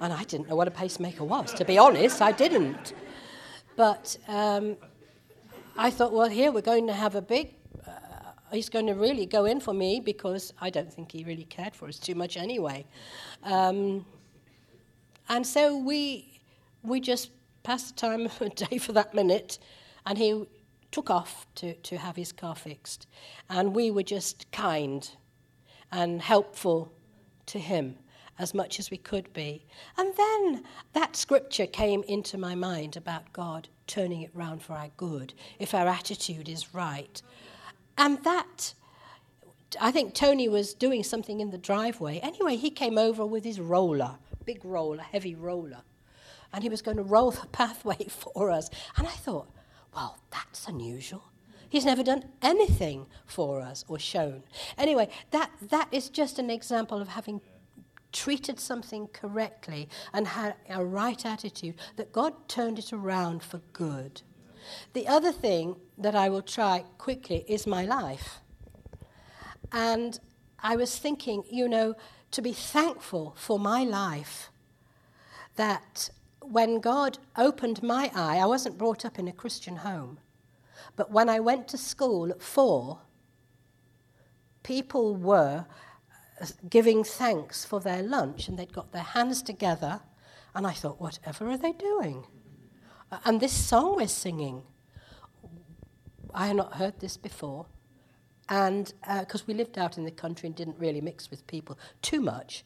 And 0.00 0.12
I 0.12 0.24
didn't 0.24 0.48
know 0.48 0.56
what 0.56 0.68
a 0.68 0.72
pacemaker 0.72 1.24
was, 1.24 1.52
to 1.54 1.64
be 1.64 1.78
honest, 1.78 2.20
I 2.20 2.32
didn't. 2.32 2.92
But 3.76 4.16
um, 4.28 4.76
I 5.76 5.90
thought, 5.90 6.12
well, 6.12 6.28
here 6.28 6.52
we're 6.52 6.60
going 6.62 6.86
to 6.86 6.92
have 6.92 7.14
a 7.14 7.22
big. 7.22 7.54
Uh, 7.86 7.92
he's 8.52 8.68
going 8.68 8.86
to 8.86 8.94
really 8.94 9.26
go 9.26 9.44
in 9.44 9.60
for 9.60 9.72
me 9.72 10.00
because 10.00 10.52
I 10.60 10.70
don't 10.70 10.92
think 10.92 11.12
he 11.12 11.24
really 11.24 11.44
cared 11.44 11.74
for 11.74 11.88
us 11.88 11.98
too 11.98 12.14
much 12.14 12.36
anyway. 12.36 12.86
Um, 13.42 14.04
and 15.28 15.46
so 15.46 15.76
we, 15.76 16.40
we 16.82 17.00
just 17.00 17.30
passed 17.62 17.88
the 17.88 18.00
time 18.00 18.26
of 18.26 18.38
the 18.38 18.48
day 18.50 18.78
for 18.78 18.92
that 18.92 19.14
minute, 19.14 19.58
and 20.04 20.18
he 20.18 20.46
took 20.92 21.10
off 21.10 21.46
to, 21.56 21.74
to 21.74 21.96
have 21.96 22.16
his 22.16 22.32
car 22.32 22.54
fixed. 22.54 23.06
And 23.50 23.74
we 23.74 23.90
were 23.90 24.02
just 24.02 24.50
kind 24.52 25.08
and 25.90 26.20
helpful 26.20 26.92
to 27.46 27.58
him 27.58 27.96
as 28.38 28.54
much 28.54 28.78
as 28.78 28.90
we 28.90 28.96
could 28.96 29.32
be. 29.32 29.64
And 29.96 30.12
then 30.16 30.64
that 30.92 31.16
scripture 31.16 31.66
came 31.66 32.02
into 32.04 32.38
my 32.38 32.54
mind 32.54 32.96
about 32.96 33.32
God 33.32 33.68
turning 33.86 34.22
it 34.22 34.30
round 34.34 34.62
for 34.62 34.74
our 34.74 34.90
good 34.96 35.32
if 35.58 35.74
our 35.74 35.86
attitude 35.86 36.48
is 36.48 36.74
right. 36.74 37.22
And 37.96 38.22
that, 38.24 38.74
I 39.80 39.90
think 39.90 40.14
Tony 40.14 40.48
was 40.48 40.74
doing 40.74 41.02
something 41.02 41.40
in 41.40 41.50
the 41.50 41.58
driveway. 41.58 42.18
Anyway, 42.22 42.56
he 42.56 42.70
came 42.70 42.98
over 42.98 43.24
with 43.24 43.44
his 43.44 43.60
roller, 43.60 44.16
big 44.44 44.64
roller, 44.64 45.02
heavy 45.02 45.34
roller, 45.34 45.82
and 46.52 46.62
he 46.62 46.68
was 46.68 46.82
going 46.82 46.96
to 46.96 47.02
roll 47.02 47.30
the 47.42 47.46
pathway 47.48 48.04
for 48.08 48.50
us. 48.50 48.70
And 48.96 49.06
I 49.06 49.12
thought, 49.12 49.48
well, 49.94 50.18
that's 50.30 50.66
unusual. 50.68 51.24
He's 51.68 51.84
never 51.84 52.02
done 52.02 52.24
anything 52.42 53.06
for 53.24 53.60
us 53.60 53.84
or 53.88 53.98
shown. 53.98 54.44
Anyway, 54.78 55.08
that, 55.32 55.50
that 55.60 55.88
is 55.90 56.08
just 56.08 56.38
an 56.38 56.48
example 56.48 57.00
of 57.00 57.08
having 57.08 57.40
treated 58.12 58.58
something 58.58 59.08
correctly 59.08 59.88
and 60.12 60.26
had 60.26 60.54
a 60.68 60.84
right 60.84 61.24
attitude, 61.26 61.74
that 61.96 62.12
God 62.12 62.48
turned 62.48 62.78
it 62.78 62.92
around 62.92 63.42
for 63.42 63.60
good. 63.72 64.22
The 64.92 65.06
other 65.06 65.32
thing 65.32 65.76
that 65.98 66.14
I 66.14 66.28
will 66.28 66.42
try 66.42 66.84
quickly 66.98 67.44
is 67.48 67.66
my 67.66 67.84
life. 67.84 68.40
And 69.72 70.18
I 70.60 70.76
was 70.76 70.98
thinking, 70.98 71.44
you 71.50 71.68
know, 71.68 71.94
to 72.32 72.42
be 72.42 72.52
thankful 72.52 73.34
for 73.38 73.58
my 73.58 73.84
life, 73.84 74.50
that 75.56 76.10
when 76.40 76.80
God 76.80 77.18
opened 77.36 77.82
my 77.82 78.10
eye, 78.14 78.38
I 78.38 78.46
wasn't 78.46 78.78
brought 78.78 79.04
up 79.04 79.18
in 79.18 79.28
a 79.28 79.32
Christian 79.32 79.76
home, 79.76 80.18
but 80.96 81.10
when 81.10 81.28
I 81.28 81.40
went 81.40 81.68
to 81.68 81.78
school 81.78 82.30
at 82.30 82.42
four, 82.42 83.00
people 84.62 85.14
were 85.14 85.66
giving 86.68 87.04
thanks 87.04 87.64
for 87.64 87.80
their 87.80 88.02
lunch, 88.02 88.48
and 88.48 88.58
they'd 88.58 88.72
got 88.72 88.92
their 88.92 89.02
hands 89.02 89.42
together, 89.42 90.00
and 90.54 90.66
I 90.66 90.72
thought, 90.72 91.00
whatever 91.00 91.48
are 91.48 91.56
they 91.56 91.72
doing? 91.72 92.24
And 93.24 93.40
this 93.40 93.52
song 93.52 93.96
we're 93.96 94.08
singing, 94.08 94.62
I 96.34 96.48
had 96.48 96.56
not 96.56 96.74
heard 96.74 97.00
this 97.00 97.16
before, 97.16 97.66
and 98.48 98.92
because 99.20 99.42
uh, 99.42 99.44
we 99.46 99.54
lived 99.54 99.78
out 99.78 99.96
in 99.96 100.04
the 100.04 100.10
country 100.10 100.46
and 100.46 100.54
didn't 100.54 100.78
really 100.78 101.00
mix 101.00 101.30
with 101.30 101.46
people 101.46 101.78
too 102.02 102.20
much, 102.20 102.64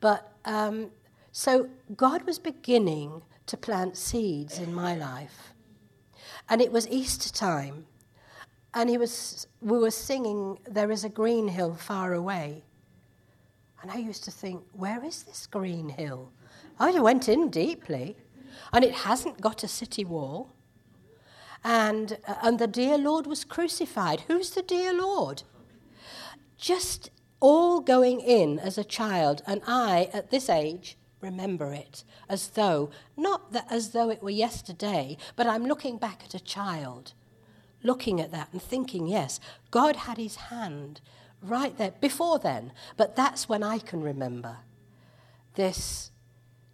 but 0.00 0.32
um, 0.44 0.90
so 1.32 1.68
God 1.96 2.22
was 2.26 2.38
beginning 2.38 3.22
to 3.46 3.56
plant 3.56 3.96
seeds 3.96 4.58
in 4.58 4.74
my 4.74 4.94
life, 4.94 5.54
and 6.48 6.60
it 6.60 6.70
was 6.70 6.86
Easter 6.88 7.32
time, 7.32 7.86
and 8.74 8.90
he 8.90 8.98
was 8.98 9.46
we 9.60 9.78
were 9.78 9.90
singing, 9.90 10.58
"There 10.68 10.90
is 10.90 11.04
a 11.04 11.08
green 11.08 11.48
hill 11.48 11.74
far 11.74 12.12
away." 12.12 12.64
And 13.82 13.90
I 13.90 13.96
used 13.96 14.24
to 14.24 14.30
think, 14.30 14.62
where 14.72 15.04
is 15.04 15.22
this 15.22 15.46
green 15.46 15.88
hill? 15.90 16.32
I 16.78 16.98
went 17.00 17.28
in 17.28 17.50
deeply, 17.50 18.16
and 18.72 18.84
it 18.84 18.94
hasn't 18.94 19.40
got 19.40 19.62
a 19.62 19.68
city 19.68 20.04
wall. 20.04 20.52
And, 21.64 22.18
uh, 22.26 22.34
and 22.42 22.58
the 22.58 22.66
dear 22.66 22.98
Lord 22.98 23.26
was 23.26 23.44
crucified. 23.44 24.22
Who's 24.22 24.50
the 24.50 24.62
dear 24.62 24.92
Lord? 24.92 25.42
Just 26.56 27.10
all 27.40 27.80
going 27.80 28.20
in 28.20 28.58
as 28.58 28.78
a 28.78 28.84
child, 28.84 29.42
and 29.46 29.60
I, 29.66 30.08
at 30.12 30.30
this 30.30 30.48
age, 30.48 30.96
remember 31.20 31.72
it 31.72 32.04
as 32.28 32.48
though, 32.48 32.90
not 33.16 33.52
that 33.52 33.66
as 33.70 33.90
though 33.90 34.10
it 34.10 34.22
were 34.22 34.30
yesterday, 34.30 35.16
but 35.36 35.46
I'm 35.46 35.66
looking 35.66 35.98
back 35.98 36.22
at 36.24 36.34
a 36.34 36.40
child, 36.40 37.12
looking 37.82 38.20
at 38.20 38.32
that 38.32 38.48
and 38.52 38.62
thinking, 38.62 39.06
yes, 39.06 39.40
God 39.70 39.96
had 39.96 40.18
his 40.18 40.36
hand 40.36 41.00
right 41.42 41.76
there, 41.76 41.92
before 42.00 42.38
then. 42.38 42.72
But 42.96 43.16
that's 43.16 43.48
when 43.48 43.62
I 43.62 43.78
can 43.78 44.02
remember 44.02 44.58
this 45.54 46.10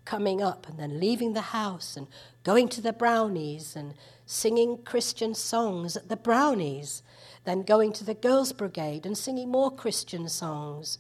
coming 0.05 0.42
up 0.42 0.68
and 0.68 0.79
then 0.79 1.00
leaving 1.00 1.33
the 1.33 1.40
house 1.40 1.96
and 1.96 2.07
going 2.42 2.68
to 2.68 2.81
the 2.81 2.92
brownies 2.92 3.74
and 3.74 3.94
singing 4.27 4.79
Christian 4.85 5.35
songs 5.35 5.96
at 5.96 6.09
the 6.09 6.16
brownies, 6.16 7.03
then 7.44 7.62
going 7.62 7.92
to 7.94 8.05
the 8.05 8.14
girls' 8.14 8.53
brigade 8.53 9.07
and 9.07 9.16
singing 9.16 9.50
more 9.50 9.70
Christian 9.70 10.29
songs. 10.29 10.98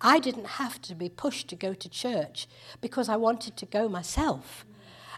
I 0.00 0.18
didn't 0.18 0.46
have 0.46 0.80
to 0.82 0.94
be 0.94 1.08
pushed 1.08 1.48
to 1.48 1.56
go 1.56 1.74
to 1.74 1.88
church 1.88 2.46
because 2.80 3.08
I 3.08 3.16
wanted 3.16 3.56
to 3.56 3.66
go 3.66 3.88
myself. 3.88 4.64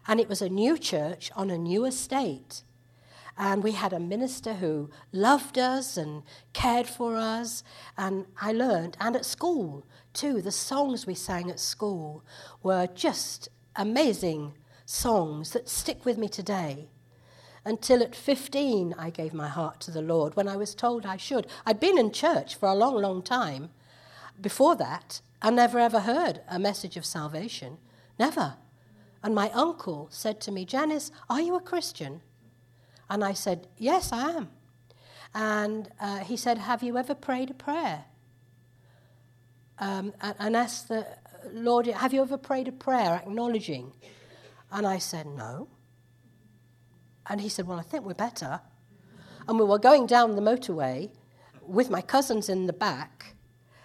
And 0.07 0.21
it 0.21 0.29
was 0.29 0.41
a 0.41 0.49
new 0.49 0.79
church 0.79 1.31
on 1.37 1.51
a 1.51 1.59
new 1.59 1.85
estate. 1.85 2.63
And 3.41 3.63
we 3.63 3.73
had 3.73 3.93
a 3.93 4.01
minister 4.01 4.55
who 4.55 4.91
loved 5.13 5.59
us 5.59 5.97
and 5.97 6.25
cared 6.53 6.89
for 6.89 7.17
us. 7.17 7.63
And 7.97 8.27
I 8.41 8.53
learned, 8.53 8.97
and 8.99 9.15
at 9.15 9.25
school 9.25 9.87
too, 10.13 10.43
the 10.43 10.51
songs 10.51 11.07
we 11.07 11.15
sang 11.15 11.49
at 11.49 11.61
school 11.61 12.25
were 12.65 12.89
just 12.89 13.49
amazing 13.77 14.55
songs 14.85 15.53
that 15.53 15.69
stick 15.69 16.05
with 16.05 16.19
me 16.19 16.29
today. 16.29 16.89
Until 17.65 18.03
at 18.03 18.17
15, 18.17 18.95
I 18.99 19.11
gave 19.11 19.33
my 19.33 19.47
heart 19.47 19.79
to 19.81 19.93
the 19.93 20.03
Lord 20.03 20.35
when 20.35 20.49
I 20.49 20.57
was 20.57 20.75
told 20.75 21.07
I 21.07 21.17
should. 21.17 21.47
I'd 21.65 21.79
been 21.79 21.99
in 21.99 22.11
church 22.11 22.57
for 22.57 22.69
a 22.69 22.75
long, 22.75 22.97
long 22.97 23.23
time. 23.23 23.71
Before 24.41 24.75
that, 24.77 25.21
I 25.41 25.51
never 25.51 25.79
ever 25.79 26.01
heard 26.01 26.41
a 26.49 26.59
message 26.59 26.97
of 26.97 27.07
salvation. 27.07 27.79
Never. 28.19 28.57
And 29.23 29.35
my 29.35 29.51
uncle 29.51 30.09
said 30.11 30.41
to 30.41 30.53
me, 30.53 30.65
Janice, 30.65 31.13
are 31.31 31.41
you 31.41 31.55
a 31.55 31.61
Christian? 31.61 32.23
And 33.11 33.25
I 33.25 33.33
said, 33.33 33.67
Yes, 33.77 34.13
I 34.13 34.31
am. 34.31 34.51
And 35.35 35.91
uh, 36.01 36.19
he 36.19 36.37
said, 36.37 36.59
Have 36.59 36.83
you 36.83 36.97
ever 36.97 37.15
prayed 37.15 37.51
a 37.51 37.55
prayer? 37.55 38.05
Um, 39.79 40.13
and, 40.21 40.35
and 40.39 40.57
asked 40.57 40.89
the 40.89 41.07
Lord, 41.53 41.87
Have 41.87 42.13
you 42.13 42.23
ever 42.23 42.37
prayed 42.37 42.69
a 42.69 42.73
prayer 42.73 43.23
acknowledging? 43.25 43.93
And 44.71 44.87
I 44.87 44.99
said, 44.99 45.27
No. 45.27 45.69
And 47.29 47.41
he 47.41 47.49
said, 47.49 47.67
Well, 47.67 47.79
I 47.79 47.83
think 47.83 48.05
we're 48.05 48.15
better. 48.15 48.61
And 49.47 49.59
we 49.59 49.65
were 49.65 49.79
going 49.79 50.07
down 50.07 50.37
the 50.37 50.43
motorway 50.43 51.11
with 51.63 51.91
my 51.91 52.01
cousins 52.01 52.49
in 52.49 52.67
the 52.67 52.73
back, 52.73 53.35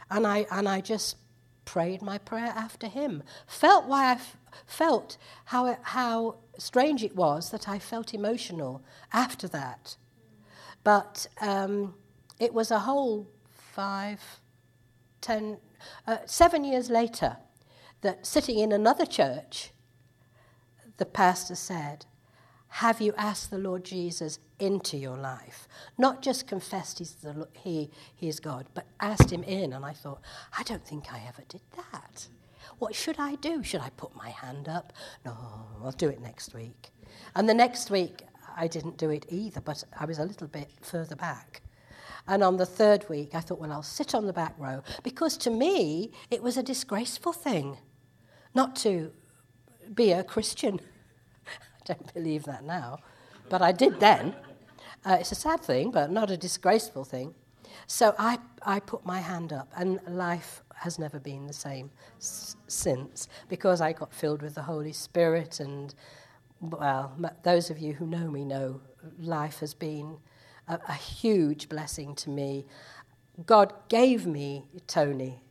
and 0.09 0.25
I, 0.25 0.45
and 0.51 0.67
I 0.67 0.81
just 0.81 1.17
prayed 1.65 2.01
my 2.01 2.17
prayer 2.17 2.53
after 2.55 2.87
him. 2.87 3.23
Felt 3.47 3.85
why 3.85 4.09
I 4.09 4.13
f- 4.13 4.37
felt 4.65 5.17
how, 5.45 5.77
how 5.81 6.35
strange 6.57 7.03
it 7.03 7.15
was 7.15 7.51
that 7.51 7.67
I 7.67 7.79
felt 7.79 8.13
emotional 8.13 8.83
after 9.11 9.47
that. 9.49 9.97
But 10.83 11.27
um, 11.41 11.95
it 12.39 12.53
was 12.53 12.71
a 12.71 12.79
whole 12.79 13.27
five, 13.49 14.21
ten, 15.21 15.57
uh, 16.05 16.17
seven 16.25 16.63
years 16.63 16.89
later 16.89 17.37
that 18.01 18.25
sitting 18.25 18.59
in 18.59 18.71
another 18.71 19.05
church, 19.05 19.71
the 20.97 21.05
pastor 21.05 21.55
said, 21.55 22.05
Have 22.77 23.01
you 23.01 23.13
asked 23.17 23.51
the 23.51 23.59
Lord 23.59 23.83
Jesus 23.83 24.39
into 24.57 24.97
your 24.97 25.15
life? 25.15 25.67
Not 25.99 26.23
just 26.23 26.47
confessed 26.47 26.97
he's, 26.97 27.13
the, 27.13 27.47
he, 27.53 27.91
he 28.15 28.27
is 28.27 28.39
God, 28.39 28.65
but 28.73 28.87
asked 28.99 29.31
him 29.31 29.43
in. 29.43 29.73
And 29.73 29.85
I 29.85 29.93
thought, 29.93 30.21
I 30.57 30.63
don't 30.63 30.83
think 30.83 31.13
I 31.13 31.21
ever 31.27 31.43
did 31.47 31.61
that. 31.75 32.27
What 32.79 32.95
should 32.95 33.19
I 33.19 33.35
do? 33.35 33.61
Should 33.61 33.81
I 33.81 33.91
put 33.91 34.15
my 34.15 34.29
hand 34.29 34.67
up? 34.67 34.91
No, 35.23 35.37
I'll 35.83 35.91
do 35.91 36.09
it 36.09 36.19
next 36.19 36.55
week. 36.55 36.89
And 37.35 37.47
the 37.47 37.53
next 37.53 37.91
week, 37.91 38.23
I 38.57 38.67
didn't 38.67 38.97
do 38.97 39.11
it 39.11 39.27
either, 39.29 39.61
but 39.61 39.83
I 39.99 40.05
was 40.05 40.17
a 40.17 40.25
little 40.25 40.47
bit 40.47 40.69
further 40.81 41.15
back. 41.15 41.61
And 42.27 42.43
on 42.43 42.57
the 42.57 42.65
third 42.65 43.07
week, 43.07 43.35
I 43.35 43.41
thought, 43.41 43.59
well, 43.59 43.71
I'll 43.71 43.83
sit 43.83 44.15
on 44.15 44.25
the 44.25 44.33
back 44.33 44.55
row 44.57 44.81
because 45.03 45.37
to 45.37 45.51
me, 45.51 46.11
it 46.31 46.41
was 46.41 46.57
a 46.57 46.63
disgraceful 46.63 47.33
thing 47.33 47.77
not 48.55 48.75
to 48.77 49.11
be 49.93 50.11
a 50.11 50.23
Christian. 50.23 50.79
Don't 51.85 52.13
believe 52.13 52.43
that 52.45 52.63
now, 52.63 52.99
but 53.49 53.61
I 53.61 53.71
did 53.71 53.99
then. 53.99 54.35
Uh, 55.05 55.17
it's 55.19 55.31
a 55.31 55.35
sad 55.35 55.61
thing, 55.61 55.91
but 55.91 56.11
not 56.11 56.31
a 56.31 56.37
disgraceful 56.37 57.03
thing. 57.03 57.33
So 57.87 58.15
I, 58.17 58.39
I 58.63 58.79
put 58.79 59.05
my 59.05 59.19
hand 59.19 59.51
up, 59.51 59.71
and 59.75 59.99
life 60.07 60.63
has 60.75 60.97
never 60.97 61.19
been 61.19 61.47
the 61.47 61.53
same 61.53 61.91
s- 62.19 62.55
since 62.67 63.27
because 63.49 63.81
I 63.81 63.93
got 63.93 64.13
filled 64.13 64.41
with 64.41 64.55
the 64.55 64.63
Holy 64.63 64.93
Spirit. 64.93 65.59
And, 65.59 65.93
well, 66.61 67.13
m- 67.17 67.29
those 67.43 67.69
of 67.69 67.79
you 67.79 67.93
who 67.93 68.05
know 68.07 68.29
me 68.29 68.45
know 68.45 68.79
life 69.19 69.59
has 69.59 69.73
been 69.73 70.17
a, 70.67 70.79
a 70.87 70.93
huge 70.93 71.67
blessing 71.67 72.15
to 72.15 72.29
me. 72.29 72.65
God 73.45 73.73
gave 73.89 74.25
me 74.25 74.65
Tony 74.87 75.41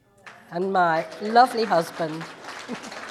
and 0.50 0.72
my 0.72 1.04
lovely 1.20 1.64
husband. 1.64 2.24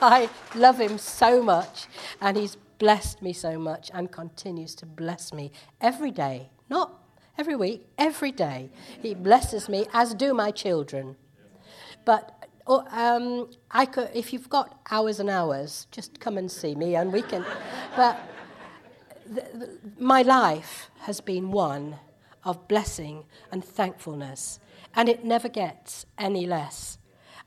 I 0.02 0.30
love 0.54 0.80
him 0.80 0.98
so 0.98 1.42
much, 1.42 1.86
and 2.20 2.36
he's 2.36 2.56
blessed 2.78 3.20
me 3.20 3.32
so 3.32 3.58
much 3.58 3.90
and 3.92 4.10
continues 4.10 4.74
to 4.76 4.86
bless 4.86 5.32
me 5.32 5.52
every 5.80 6.10
day. 6.10 6.48
Not 6.70 6.94
every 7.36 7.56
week, 7.56 7.86
every 7.98 8.32
day. 8.32 8.70
He 9.02 9.14
blesses 9.14 9.68
me, 9.68 9.86
as 9.92 10.14
do 10.14 10.32
my 10.32 10.50
children. 10.50 11.16
But 12.04 12.46
oh, 12.66 12.84
um, 12.90 13.50
I 13.70 13.84
could, 13.86 14.10
if 14.14 14.32
you've 14.32 14.48
got 14.48 14.80
hours 14.90 15.20
and 15.20 15.28
hours, 15.28 15.86
just 15.90 16.18
come 16.20 16.38
and 16.38 16.50
see 16.50 16.74
me, 16.74 16.96
and 16.96 17.12
we 17.12 17.22
can. 17.22 17.44
but 17.96 18.18
the, 19.26 19.42
the, 19.54 19.78
my 19.98 20.22
life 20.22 20.90
has 21.00 21.20
been 21.20 21.50
one 21.50 21.96
of 22.44 22.66
blessing 22.68 23.24
and 23.52 23.62
thankfulness, 23.62 24.60
and 24.94 25.08
it 25.08 25.24
never 25.24 25.48
gets 25.48 26.06
any 26.16 26.46
less. 26.46 26.98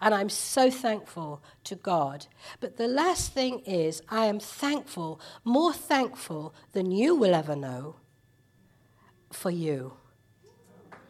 And 0.04 0.13
I'm 0.13 0.28
so 0.28 0.70
thankful 0.70 1.42
to 1.63 1.76
God. 1.76 2.28
But 2.60 2.76
the 2.76 2.89
last 2.89 3.32
thing 3.32 3.60
is, 3.60 4.02
I 4.10 4.26
am 4.26 4.38
thankful, 4.38 5.18
more 5.46 5.72
thankful 5.72 6.54
than 6.74 6.92
you 6.92 7.16
will 7.16 7.34
ever 7.34 7.56
know, 7.56 7.96
for 9.32 9.50
you. 9.50 9.94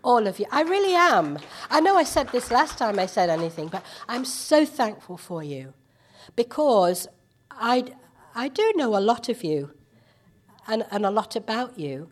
All 0.04 0.28
of 0.28 0.38
you. 0.38 0.46
I 0.52 0.62
really 0.62 0.94
am. 0.94 1.40
I 1.72 1.80
know 1.80 1.98
I 1.98 2.04
said 2.04 2.30
this 2.30 2.52
last 2.52 2.78
time 2.78 3.00
I 3.00 3.08
said 3.08 3.32
anything, 3.32 3.68
but 3.68 3.84
I'm 4.08 4.26
so 4.26 4.64
thankful 4.64 5.18
for 5.18 5.42
you 5.42 5.74
because 6.36 7.08
I, 7.50 7.86
I 8.36 8.48
do 8.48 8.74
know 8.76 8.96
a 8.96 9.02
lot 9.02 9.28
of 9.28 9.44
you 9.44 9.72
and, 10.68 10.86
and 10.92 11.04
a 11.04 11.10
lot 11.10 11.36
about 11.36 11.80
you. 11.80 12.12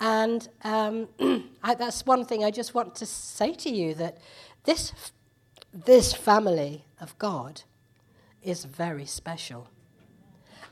And 0.00 0.48
um, 0.64 1.08
I, 1.62 1.74
that's 1.74 2.06
one 2.06 2.24
thing 2.24 2.44
I 2.44 2.50
just 2.50 2.74
want 2.74 2.94
to 2.94 3.04
say 3.04 3.52
to 3.52 3.68
you 3.68 3.92
that 3.96 4.16
this 4.64 4.94
this 5.72 6.12
family 6.12 6.84
of 7.00 7.18
God 7.18 7.62
is 8.42 8.64
very 8.64 9.06
special. 9.06 9.68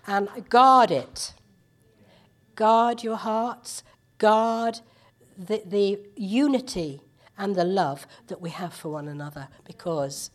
And 0.06 0.28
guard 0.48 0.90
it. 0.90 1.34
Guard 2.54 3.02
your 3.02 3.16
hearts. 3.16 3.82
Guard 4.18 4.80
the, 5.36 5.62
the 5.66 5.98
unity 6.16 7.00
and 7.38 7.54
the 7.54 7.64
love 7.64 8.06
that 8.28 8.40
we 8.40 8.50
have 8.50 8.72
for 8.72 8.90
one 8.90 9.08
another 9.08 9.48
because 9.64 10.30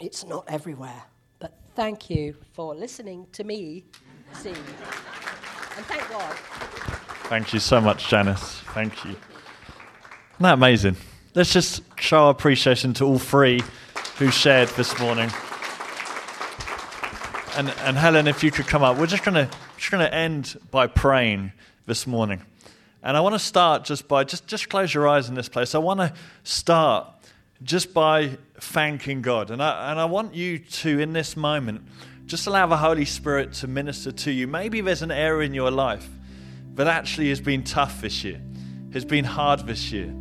it's 0.00 0.24
not 0.24 0.44
everywhere. 0.48 1.02
But 1.38 1.54
thank 1.74 2.08
you 2.10 2.36
for 2.52 2.74
listening 2.74 3.26
to 3.32 3.44
me 3.44 3.84
sing. 4.34 4.54
And 4.54 5.86
thank 5.86 6.08
God. 6.10 6.34
Thank 7.28 7.52
you 7.52 7.60
so 7.60 7.80
much, 7.80 8.08
Janice. 8.08 8.60
Thank 8.74 9.04
you. 9.04 9.10
Isn't 9.12 9.20
that 10.40 10.54
amazing? 10.54 10.96
Let's 11.34 11.50
just 11.50 11.82
show 11.98 12.24
our 12.24 12.30
appreciation 12.30 12.92
to 12.94 13.06
all 13.06 13.18
three 13.18 13.62
who 14.18 14.30
shared 14.30 14.68
this 14.70 14.98
morning. 15.00 15.30
And, 17.56 17.70
and 17.86 17.96
Helen, 17.96 18.28
if 18.28 18.44
you 18.44 18.50
could 18.50 18.66
come 18.66 18.82
up, 18.82 18.98
we're 18.98 19.06
just 19.06 19.24
going 19.24 19.48
just 19.78 19.90
gonna 19.90 20.04
end 20.04 20.58
by 20.70 20.88
praying 20.88 21.52
this 21.86 22.06
morning. 22.06 22.42
And 23.02 23.16
I 23.16 23.20
want 23.20 23.34
to 23.34 23.38
start 23.38 23.84
just 23.84 24.08
by, 24.08 24.24
just, 24.24 24.46
just 24.46 24.68
close 24.68 24.92
your 24.92 25.08
eyes 25.08 25.30
in 25.30 25.34
this 25.34 25.48
place. 25.48 25.74
I 25.74 25.78
want 25.78 26.00
to 26.00 26.12
start 26.44 27.06
just 27.62 27.94
by 27.94 28.36
thanking 28.60 29.22
God. 29.22 29.50
And 29.50 29.62
I, 29.62 29.90
and 29.90 29.98
I 29.98 30.04
want 30.04 30.34
you 30.34 30.58
to, 30.58 31.00
in 31.00 31.14
this 31.14 31.34
moment, 31.34 31.80
just 32.26 32.46
allow 32.46 32.66
the 32.66 32.76
Holy 32.76 33.06
Spirit 33.06 33.54
to 33.54 33.66
minister 33.66 34.12
to 34.12 34.30
you. 34.30 34.46
Maybe 34.46 34.82
there's 34.82 35.00
an 35.00 35.10
area 35.10 35.46
in 35.46 35.54
your 35.54 35.70
life 35.70 36.06
that 36.74 36.88
actually 36.88 37.30
has 37.30 37.40
been 37.40 37.64
tough 37.64 38.02
this 38.02 38.22
year, 38.22 38.40
has 38.92 39.06
been 39.06 39.24
hard 39.24 39.66
this 39.66 39.90
year. 39.92 40.14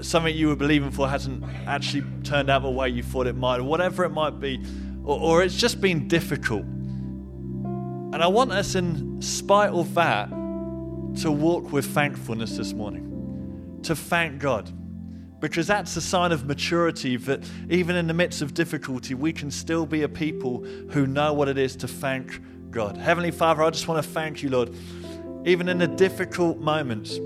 Something 0.00 0.36
you 0.36 0.48
were 0.48 0.56
believing 0.56 0.90
for 0.90 1.08
hasn't 1.08 1.44
actually 1.66 2.04
turned 2.22 2.50
out 2.50 2.62
the 2.62 2.70
way 2.70 2.88
you 2.88 3.02
thought 3.02 3.26
it 3.26 3.36
might, 3.36 3.58
or 3.60 3.64
whatever 3.64 4.04
it 4.04 4.10
might 4.10 4.38
be, 4.38 4.64
or, 5.04 5.18
or 5.18 5.42
it's 5.42 5.56
just 5.56 5.80
been 5.80 6.08
difficult. 6.08 6.62
And 6.62 8.22
I 8.22 8.26
want 8.26 8.52
us, 8.52 8.74
in 8.74 9.20
spite 9.20 9.70
of 9.70 9.94
that, 9.94 10.30
to 11.22 11.30
walk 11.30 11.72
with 11.72 11.86
thankfulness 11.86 12.56
this 12.56 12.72
morning, 12.72 13.80
to 13.82 13.96
thank 13.96 14.40
God. 14.40 14.70
Because 15.40 15.66
that's 15.66 15.96
a 15.96 16.00
sign 16.00 16.32
of 16.32 16.46
maturity 16.46 17.16
that 17.16 17.48
even 17.70 17.94
in 17.94 18.06
the 18.08 18.14
midst 18.14 18.42
of 18.42 18.54
difficulty, 18.54 19.14
we 19.14 19.32
can 19.32 19.50
still 19.50 19.86
be 19.86 20.02
a 20.02 20.08
people 20.08 20.64
who 20.90 21.06
know 21.06 21.32
what 21.32 21.48
it 21.48 21.58
is 21.58 21.76
to 21.76 21.88
thank 21.88 22.40
God. 22.70 22.96
Heavenly 22.96 23.30
Father, 23.30 23.62
I 23.62 23.70
just 23.70 23.86
want 23.86 24.04
to 24.04 24.10
thank 24.10 24.42
you, 24.42 24.50
Lord. 24.50 24.74
Even 25.44 25.68
in 25.68 25.78
the 25.78 25.86
difficult 25.86 26.58
moments 26.58 27.18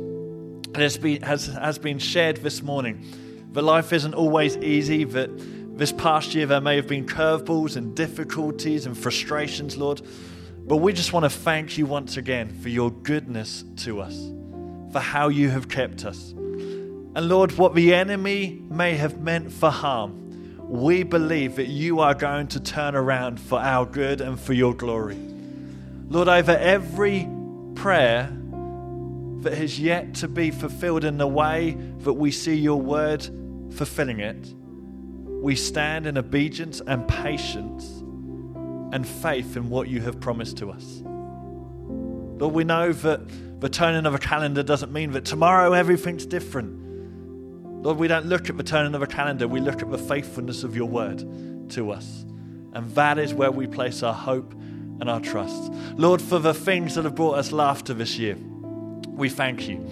has 0.76 0.96
been, 0.98 1.22
has, 1.22 1.46
has 1.46 1.78
been 1.78 1.98
shared 1.98 2.38
this 2.38 2.62
morning, 2.62 3.04
that 3.52 3.62
life 3.62 3.92
isn't 3.92 4.14
always 4.14 4.56
easy, 4.58 5.04
that 5.04 5.30
this 5.78 5.92
past 5.92 6.35
year 6.35 6.46
there 6.46 6.61
may 6.61 6.76
have 6.76 6.87
been 6.87 7.06
curveballs 7.06 7.76
and 7.76 7.94
difficulties 7.94 8.87
and 8.87 8.96
frustrations, 8.96 9.76
Lord. 9.76 10.02
But 10.64 10.76
we 10.76 10.92
just 10.92 11.12
want 11.12 11.24
to 11.24 11.30
thank 11.30 11.76
you 11.76 11.87
once 11.87 12.16
again 12.16 12.52
for 12.61 12.68
your 12.68 12.90
goodness 12.90 13.64
to 13.78 14.00
us, 14.00 14.30
for 14.92 15.00
how 15.00 15.28
you 15.28 15.50
have 15.50 15.68
kept 15.68 16.04
us. 16.04 16.30
And 16.30 17.28
Lord, 17.28 17.52
what 17.52 17.74
the 17.74 17.94
enemy 17.94 18.62
may 18.70 18.94
have 18.94 19.20
meant 19.20 19.52
for 19.52 19.70
harm, 19.70 20.20
we 20.68 21.02
believe 21.02 21.56
that 21.56 21.66
you 21.66 22.00
are 22.00 22.14
going 22.14 22.46
to 22.48 22.61
turn 22.61 22.94
around 22.94 23.38
for 23.38 23.58
our 23.58 23.85
good 23.85 24.20
and 24.20 24.40
for 24.40 24.54
your 24.54 24.74
glory. 24.74 25.18
Lord, 26.08 26.28
over 26.28 26.56
every 26.56 27.28
prayer 27.74 28.30
that 29.42 29.55
has 29.55 29.78
yet 29.78 30.14
to 30.16 30.28
be 30.28 30.50
fulfilled 30.50 31.05
in 31.05 31.18
the 31.18 31.26
way 31.26 31.76
that 32.00 32.14
we 32.14 32.31
see 32.31 32.55
your 32.55 32.81
word 32.81 33.28
fulfilling 33.72 34.20
it, 34.20 34.55
we 35.42 35.57
stand 35.57 36.07
in 36.07 36.16
obedience 36.16 36.81
and 36.87 37.07
patience 37.09 37.85
and 38.92 39.07
faith 39.07 39.57
in 39.57 39.70
what 39.70 39.88
you 39.88 40.00
have 40.00 40.20
promised 40.20 40.57
to 40.59 40.70
us. 40.70 41.02
Lord, 41.05 42.55
we 42.55 42.64
know 42.64 42.92
that 42.92 43.61
the 43.61 43.68
turning 43.68 44.07
of 44.07 44.14
a 44.14 44.18
calendar 44.18 44.62
doesn't 44.62 44.92
mean 44.92 45.12
that 45.12 45.24
tomorrow 45.24 45.72
everything's 45.72 46.26
different. 46.26 46.81
Lord, 47.85 47.98
we 47.98 48.09
don't 48.09 48.26
look 48.26 48.48
at 48.48 48.57
the 48.57 48.62
turning 48.62 48.94
of 48.94 49.02
a 49.02 49.07
calendar, 49.07 49.48
we 49.48 49.61
look 49.61 49.83
at 49.83 49.90
the 49.90 49.98
faithfulness 49.98 50.62
of 50.62 50.76
your 50.76 50.88
word 50.88 51.70
to 51.70 51.90
us. 51.90 52.24
And 52.74 52.90
that 52.94 53.18
is 53.18 53.35
where 53.35 53.50
we 53.50 53.66
place 53.66 54.02
our 54.02 54.14
hope 54.14 54.52
and 55.00 55.11
our 55.11 55.20
trust. 55.20 55.72
Lord, 55.96 56.22
for 56.22 56.38
the 56.38 56.55
things 56.55 56.94
that 56.94 57.05
have 57.05 57.14
brought 57.14 57.38
us 57.38 57.50
laughter 57.50 57.94
this 57.94 58.18
year, 58.18 58.37
we 59.12 59.29
thank 59.29 59.68
you. 59.68 59.87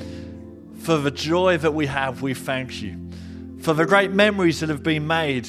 For 0.81 0.97
the 0.97 1.11
joy 1.11 1.59
that 1.59 1.73
we 1.73 1.87
have, 1.87 2.23
we 2.23 2.35
thank 2.35 2.83
you. 2.83 3.11
For 3.61 3.75
the 3.75 3.85
great 3.85 4.11
memories 4.13 4.61
that 4.61 4.69
have 4.69 4.83
been 4.83 5.07
made 5.07 5.49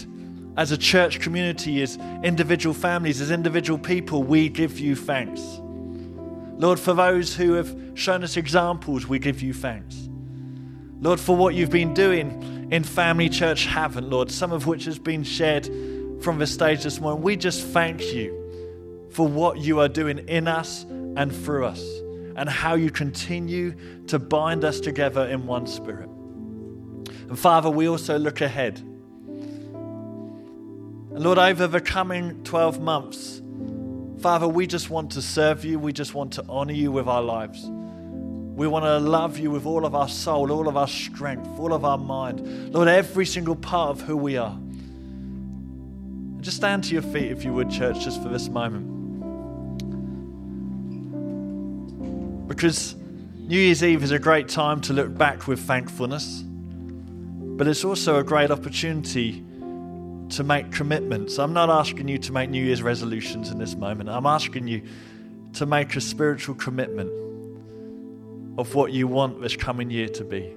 as 0.57 0.71
a 0.71 0.77
church 0.77 1.21
community, 1.21 1.81
as 1.81 1.97
individual 2.23 2.73
families, 2.73 3.21
as 3.21 3.31
individual 3.31 3.79
people, 3.79 4.23
we 4.23 4.49
give 4.49 4.79
you 4.79 4.95
thanks. 4.95 5.41
Lord, 6.57 6.79
for 6.79 6.93
those 6.93 7.36
who 7.36 7.53
have 7.53 7.75
shown 7.95 8.23
us 8.23 8.38
examples, 8.38 9.07
we 9.07 9.17
give 9.17 9.41
you 9.41 9.53
thanks. 9.53 10.10
Lord, 10.99 11.19
for 11.19 11.36
what 11.36 11.55
you've 11.55 11.71
been 11.71 11.93
doing 11.93 12.67
in 12.71 12.84
Family 12.84 13.29
Church 13.29 13.65
Havant, 13.65 14.12
Lord, 14.12 14.29
some 14.29 14.51
of 14.51 14.67
which 14.67 14.86
has 14.86 14.99
been 14.99 15.23
shared 15.23 15.65
from 16.21 16.38
the 16.38 16.45
stage 16.45 16.84
this 16.84 16.99
morning, 16.99 17.23
we 17.23 17.36
just 17.36 17.65
thank 17.67 18.13
you 18.13 19.10
for 19.12 19.27
what 19.27 19.57
you 19.57 19.79
are 19.79 19.88
doing 19.88 20.19
in 20.27 20.47
us 20.47 20.84
and 20.84 21.36
through 21.36 21.65
us, 21.65 21.84
and 22.35 22.49
how 22.49 22.75
you 22.75 22.89
continue 22.89 23.75
to 24.07 24.19
bind 24.19 24.63
us 24.63 24.79
together 24.79 25.25
in 25.25 25.45
one 25.45 25.67
spirit. 25.67 26.09
And 27.27 27.37
Father, 27.37 27.69
we 27.69 27.87
also 27.87 28.17
look 28.17 28.41
ahead. 28.41 28.79
And 31.13 31.23
Lord, 31.23 31.37
over 31.37 31.67
the 31.67 31.81
coming 31.81 32.43
12 32.43 32.79
months, 32.81 33.41
Father, 34.19 34.47
we 34.47 34.67
just 34.67 34.89
want 34.89 35.11
to 35.13 35.21
serve 35.21 35.65
you. 35.65 35.79
We 35.79 35.93
just 35.93 36.13
want 36.13 36.33
to 36.33 36.45
honor 36.47 36.73
you 36.73 36.91
with 36.91 37.07
our 37.07 37.21
lives. 37.21 37.65
We 37.65 38.67
want 38.67 38.85
to 38.85 38.99
love 38.99 39.39
you 39.39 39.49
with 39.49 39.65
all 39.65 39.85
of 39.85 39.95
our 39.95 40.09
soul, 40.09 40.51
all 40.51 40.67
of 40.67 40.77
our 40.77 40.87
strength, 40.87 41.47
all 41.57 41.73
of 41.73 41.83
our 41.85 41.97
mind. 41.97 42.73
Lord, 42.73 42.87
every 42.87 43.25
single 43.25 43.55
part 43.55 43.89
of 43.89 44.01
who 44.01 44.15
we 44.15 44.37
are. 44.37 44.57
Just 46.41 46.57
stand 46.57 46.83
to 46.85 46.93
your 46.93 47.01
feet, 47.01 47.31
if 47.31 47.43
you 47.43 47.53
would, 47.53 47.71
church, 47.71 48.03
just 48.03 48.21
for 48.21 48.29
this 48.29 48.49
moment. 48.49 49.00
Because 52.51 52.95
New 53.37 53.57
Year's 53.57 53.81
Eve 53.81 54.03
is 54.03 54.11
a 54.11 54.19
great 54.19 54.49
time 54.49 54.81
to 54.81 54.93
look 54.93 55.17
back 55.17 55.47
with 55.47 55.61
thankfulness, 55.61 56.43
but 56.43 57.65
it's 57.65 57.85
also 57.85 58.19
a 58.19 58.23
great 58.23 58.51
opportunity 58.51 59.43
to 60.29 60.43
make 60.43 60.69
commitments. 60.69 61.39
I'm 61.39 61.53
not 61.53 61.69
asking 61.69 62.09
you 62.09 62.17
to 62.17 62.33
make 62.33 62.49
New 62.49 62.63
Year's 62.63 62.81
resolutions 62.81 63.51
in 63.51 63.57
this 63.57 63.75
moment. 63.75 64.09
I'm 64.09 64.25
asking 64.25 64.67
you 64.67 64.81
to 65.53 65.65
make 65.65 65.95
a 65.95 66.01
spiritual 66.01 66.55
commitment 66.55 67.09
of 68.59 68.75
what 68.75 68.91
you 68.91 69.07
want 69.07 69.41
this 69.41 69.55
coming 69.55 69.89
year 69.89 70.09
to 70.09 70.23
be. 70.25 70.53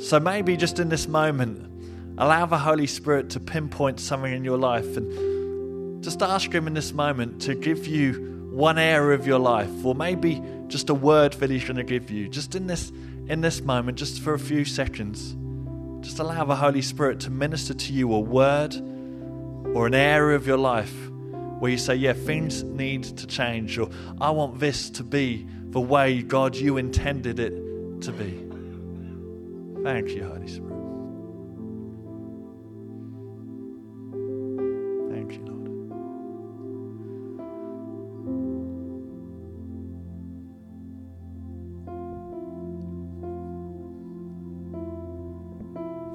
So 0.00 0.20
maybe 0.20 0.56
just 0.56 0.78
in 0.78 0.88
this 0.88 1.08
moment, 1.08 2.16
allow 2.16 2.46
the 2.46 2.58
Holy 2.58 2.86
Spirit 2.86 3.28
to 3.30 3.40
pinpoint 3.40 3.98
something 3.98 4.32
in 4.32 4.44
your 4.44 4.58
life 4.58 4.96
and 4.96 6.02
just 6.02 6.22
ask 6.22 6.52
Him 6.52 6.68
in 6.68 6.74
this 6.74 6.92
moment 6.92 7.42
to 7.42 7.56
give 7.56 7.88
you 7.88 8.37
one 8.58 8.76
area 8.76 9.16
of 9.16 9.24
your 9.24 9.38
life, 9.38 9.70
or 9.84 9.94
maybe 9.94 10.42
just 10.66 10.90
a 10.90 10.94
word 10.94 11.32
that 11.34 11.48
He's 11.48 11.62
going 11.62 11.76
to 11.76 11.84
give 11.84 12.10
you. 12.10 12.28
Just 12.28 12.56
in 12.56 12.66
this, 12.66 12.90
in 13.28 13.40
this 13.40 13.60
moment, 13.60 13.96
just 13.96 14.20
for 14.20 14.34
a 14.34 14.38
few 14.38 14.64
seconds, 14.64 15.36
just 16.04 16.18
allow 16.18 16.44
the 16.44 16.56
Holy 16.56 16.82
Spirit 16.82 17.20
to 17.20 17.30
minister 17.30 17.72
to 17.72 17.92
you 17.92 18.12
a 18.12 18.18
word 18.18 18.74
or 18.74 19.86
an 19.86 19.94
area 19.94 20.34
of 20.34 20.44
your 20.44 20.56
life 20.56 20.92
where 21.60 21.70
you 21.70 21.78
say, 21.78 21.94
Yeah, 21.94 22.14
things 22.14 22.64
need 22.64 23.04
to 23.04 23.28
change, 23.28 23.78
or 23.78 23.90
I 24.20 24.30
want 24.30 24.58
this 24.58 24.90
to 24.90 25.04
be 25.04 25.46
the 25.70 25.80
way, 25.80 26.22
God, 26.22 26.56
you 26.56 26.78
intended 26.78 27.38
it 27.38 27.52
to 28.02 28.10
be. 28.10 28.44
Thank 29.84 30.10
you, 30.10 30.24
Holy 30.24 30.48
Spirit. 30.48 30.67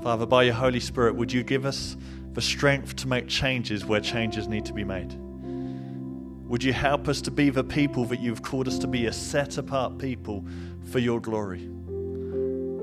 Father, 0.04 0.26
by 0.26 0.44
your 0.44 0.54
Holy 0.54 0.82
Spirit, 0.82 1.16
would 1.16 1.32
you 1.32 1.44
give 1.44 1.66
us 1.66 1.96
the 2.34 2.42
strength 2.42 2.98
to 2.98 3.08
make 3.08 3.30
changes 3.30 3.86
where 3.86 4.02
changes 4.02 4.50
need 4.50 4.66
to 4.66 4.74
be 4.74 4.84
made? 4.84 5.16
Would 6.50 6.62
you 6.62 6.74
help 6.74 7.08
us 7.08 7.22
to 7.22 7.32
be 7.32 7.50
the 7.50 7.64
people 7.64 8.04
that 8.08 8.20
you've 8.20 8.42
called 8.42 8.68
us 8.68 8.78
to 8.80 8.88
be, 8.88 9.06
a 9.06 9.14
set 9.14 9.58
apart 9.58 9.98
people 9.98 10.44
for 10.92 11.00
your 11.00 11.22
glory? 11.22 11.70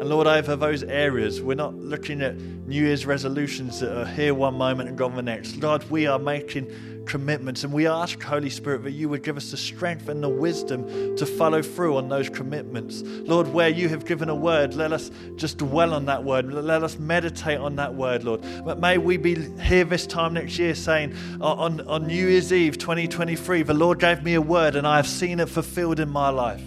And 0.01 0.09
Lord, 0.09 0.27
over 0.27 0.57
those 0.57 0.83
areas, 0.83 1.43
we're 1.43 1.57
not 1.57 1.75
looking 1.75 2.23
at 2.23 2.35
New 2.41 2.87
Year's 2.87 3.05
resolutions 3.05 3.81
that 3.81 3.95
are 3.95 4.07
here 4.07 4.33
one 4.33 4.55
moment 4.55 4.89
and 4.89 4.97
gone 4.97 5.15
the 5.15 5.21
next. 5.21 5.59
Lord, 5.59 5.85
we 5.91 6.07
are 6.07 6.19
making 6.19 7.05
commitments 7.05 7.65
and 7.65 7.73
we 7.73 7.87
ask, 7.87 8.23
Holy 8.23 8.49
Spirit, 8.49 8.83
that 8.85 8.93
you 8.93 9.11
would 9.11 9.23
give 9.23 9.37
us 9.37 9.51
the 9.51 9.59
strength 9.59 10.09
and 10.09 10.23
the 10.23 10.29
wisdom 10.31 11.15
to 11.17 11.27
follow 11.27 11.61
through 11.61 11.99
on 11.99 12.09
those 12.09 12.31
commitments. 12.31 13.03
Lord, 13.03 13.49
where 13.49 13.69
you 13.69 13.91
have 13.91 14.07
given 14.07 14.31
a 14.31 14.35
word, 14.35 14.73
let 14.73 14.91
us 14.91 15.11
just 15.37 15.59
dwell 15.59 15.93
on 15.93 16.07
that 16.07 16.25
word. 16.25 16.51
Let 16.51 16.83
us 16.83 16.99
meditate 16.99 17.59
on 17.59 17.77
that 17.77 17.95
word, 17.95 18.25
Lord. 18.25 18.41
But 18.65 18.81
may 18.81 18.97
we 18.97 19.19
be 19.19 19.35
here 19.61 19.85
this 19.85 20.07
time 20.07 20.33
next 20.33 20.59
year 20.59 20.75
saying, 20.75 21.15
on, 21.43 21.83
on 21.83 22.07
New 22.07 22.27
Year's 22.27 22.55
Eve 22.55 22.79
2023, 22.79 23.65
the 23.65 23.75
Lord 23.75 23.99
gave 23.99 24.23
me 24.23 24.33
a 24.33 24.41
word 24.41 24.77
and 24.77 24.87
I 24.87 24.97
have 24.97 25.07
seen 25.07 25.41
it 25.41 25.51
fulfilled 25.51 26.01
in 26.01 26.09
my 26.09 26.31
life. 26.31 26.63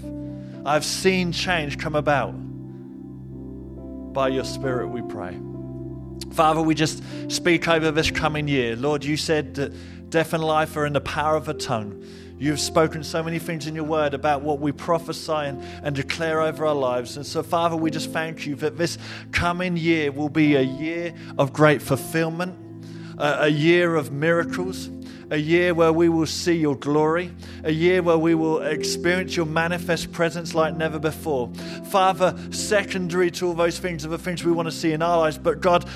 I've 0.67 0.85
seen 0.85 1.31
change 1.31 1.79
come 1.79 1.95
about 1.95 2.35
by 4.13 4.29
your 4.29 4.45
Spirit, 4.45 4.87
we 4.87 5.01
pray. 5.01 5.39
Father, 6.31 6.61
we 6.61 6.75
just 6.75 7.03
speak 7.29 7.67
over 7.67 7.91
this 7.91 8.11
coming 8.11 8.47
year. 8.47 8.75
Lord, 8.75 9.03
you 9.03 9.17
said 9.17 9.55
that 9.55 9.73
death 10.09 10.33
and 10.33 10.43
life 10.43 10.77
are 10.77 10.85
in 10.85 10.93
the 10.93 11.01
power 11.01 11.35
of 11.35 11.49
a 11.49 11.53
tongue. 11.53 12.03
You've 12.39 12.59
spoken 12.59 13.03
so 13.03 13.23
many 13.23 13.39
things 13.39 13.67
in 13.67 13.75
your 13.75 13.83
word 13.83 14.13
about 14.13 14.41
what 14.41 14.59
we 14.59 14.71
prophesy 14.71 15.31
and, 15.31 15.63
and 15.83 15.95
declare 15.95 16.41
over 16.41 16.65
our 16.65 16.75
lives. 16.75 17.15
And 17.17 17.25
so, 17.25 17.41
Father, 17.43 17.75
we 17.75 17.89
just 17.91 18.11
thank 18.11 18.45
you 18.45 18.55
that 18.55 18.77
this 18.77 18.97
coming 19.31 19.77
year 19.77 20.11
will 20.11 20.29
be 20.29 20.55
a 20.55 20.61
year 20.61 21.13
of 21.37 21.53
great 21.53 21.81
fulfillment, 21.81 22.55
a, 23.17 23.43
a 23.43 23.47
year 23.47 23.95
of 23.95 24.11
miracles, 24.11 24.89
a 25.33 25.37
year 25.37 25.73
where 25.73 25.91
we 25.91 26.09
will 26.09 26.27
see 26.27 26.53
your 26.53 26.75
glory, 26.75 27.33
a 27.63 27.71
year 27.71 28.03
where 28.03 28.19
we 28.19 28.35
will 28.35 28.61
experience 28.61 29.35
your 29.35 29.47
manifest 29.47 30.11
presence 30.11 30.53
like 30.53 30.77
never 30.77 30.99
before. 30.99 31.51
Father, 31.85 32.37
secondary 32.51 33.31
to 33.31 33.47
all 33.47 33.55
those 33.55 33.79
things 33.79 34.05
are 34.05 34.09
the 34.09 34.17
things 34.19 34.43
we 34.43 34.51
want 34.51 34.67
to 34.67 34.71
see 34.71 34.91
in 34.91 35.01
our 35.01 35.17
lives, 35.17 35.39
but 35.39 35.59
God, 35.59 35.89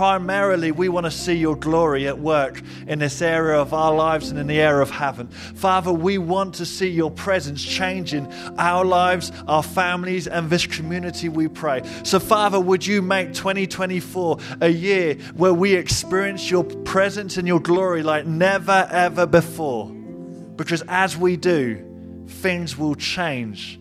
primarily 0.00 0.72
we 0.72 0.88
want 0.88 1.04
to 1.04 1.10
see 1.10 1.34
your 1.34 1.54
glory 1.54 2.08
at 2.08 2.18
work 2.18 2.62
in 2.86 2.98
this 2.98 3.20
area 3.20 3.60
of 3.60 3.74
our 3.74 3.94
lives 3.94 4.30
and 4.30 4.40
in 4.40 4.46
the 4.46 4.58
area 4.58 4.80
of 4.80 4.88
heaven. 4.88 5.28
Father, 5.28 5.92
we 5.92 6.16
want 6.16 6.54
to 6.54 6.64
see 6.64 6.88
your 6.88 7.10
presence 7.10 7.62
changing 7.62 8.26
our 8.56 8.82
lives, 8.82 9.30
our 9.46 9.62
families, 9.62 10.26
and 10.26 10.48
this 10.48 10.64
community, 10.64 11.28
we 11.28 11.48
pray. 11.48 11.82
So, 12.02 12.18
Father, 12.18 12.58
would 12.58 12.86
you 12.86 13.02
make 13.02 13.34
2024 13.34 14.38
a 14.62 14.70
year 14.70 15.16
where 15.34 15.52
we 15.52 15.74
experience 15.74 16.50
your 16.50 16.64
presence 16.64 17.36
and 17.36 17.46
your 17.46 17.60
glory 17.60 18.02
like 18.02 18.24
never 18.24 18.88
ever 18.90 19.26
before. 19.26 19.90
Because 19.90 20.82
as 20.88 21.14
we 21.14 21.36
do, 21.36 22.24
things 22.26 22.74
will 22.74 22.94
change. 22.94 23.78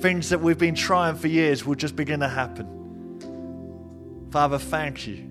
Things 0.00 0.30
that 0.30 0.40
we've 0.40 0.58
been 0.58 0.74
trying 0.74 1.14
for 1.14 1.28
years 1.28 1.64
will 1.64 1.76
just 1.76 1.94
begin 1.94 2.18
to 2.18 2.28
happen. 2.28 2.75
Father, 4.30 4.58
thank 4.58 5.06
you. 5.06 5.30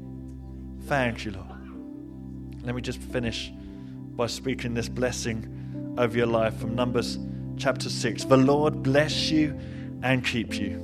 Thank 0.88 1.26
you, 1.26 1.32
Lord. 1.32 2.64
Let 2.64 2.76
me 2.76 2.82
just 2.82 3.00
finish 3.00 3.52
by 4.16 4.28
speaking 4.28 4.74
this 4.74 4.90
blessing 4.90 5.96
over 5.98 6.18
your 6.18 6.28
life 6.28 6.58
from 6.58 6.76
Numbers 6.76 7.20
chapter 7.58 7.90
6. 7.90 8.26
The 8.26 8.38
Lord 8.38 8.84
bless 8.84 9.30
you 9.30 9.60
and 10.02 10.26
keep 10.26 10.56
you. 10.60 10.82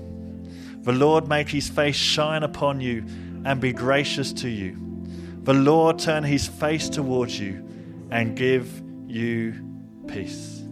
The 0.81 0.91
Lord 0.91 1.27
make 1.27 1.49
his 1.49 1.69
face 1.69 1.95
shine 1.95 2.43
upon 2.43 2.81
you 2.81 3.05
and 3.45 3.61
be 3.61 3.73
gracious 3.73 4.33
to 4.33 4.49
you. 4.49 4.77
The 5.43 5.53
Lord 5.53 5.99
turn 5.99 6.23
his 6.23 6.47
face 6.47 6.89
towards 6.89 7.39
you 7.39 7.67
and 8.11 8.35
give 8.35 8.81
you 9.07 9.53
peace. 10.07 10.63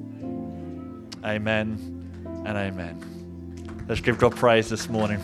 Amen 1.23 2.43
and 2.45 2.57
amen. 2.57 3.85
Let's 3.87 4.01
give 4.01 4.17
God 4.17 4.35
praise 4.35 4.69
this 4.69 4.89
morning. 4.89 5.19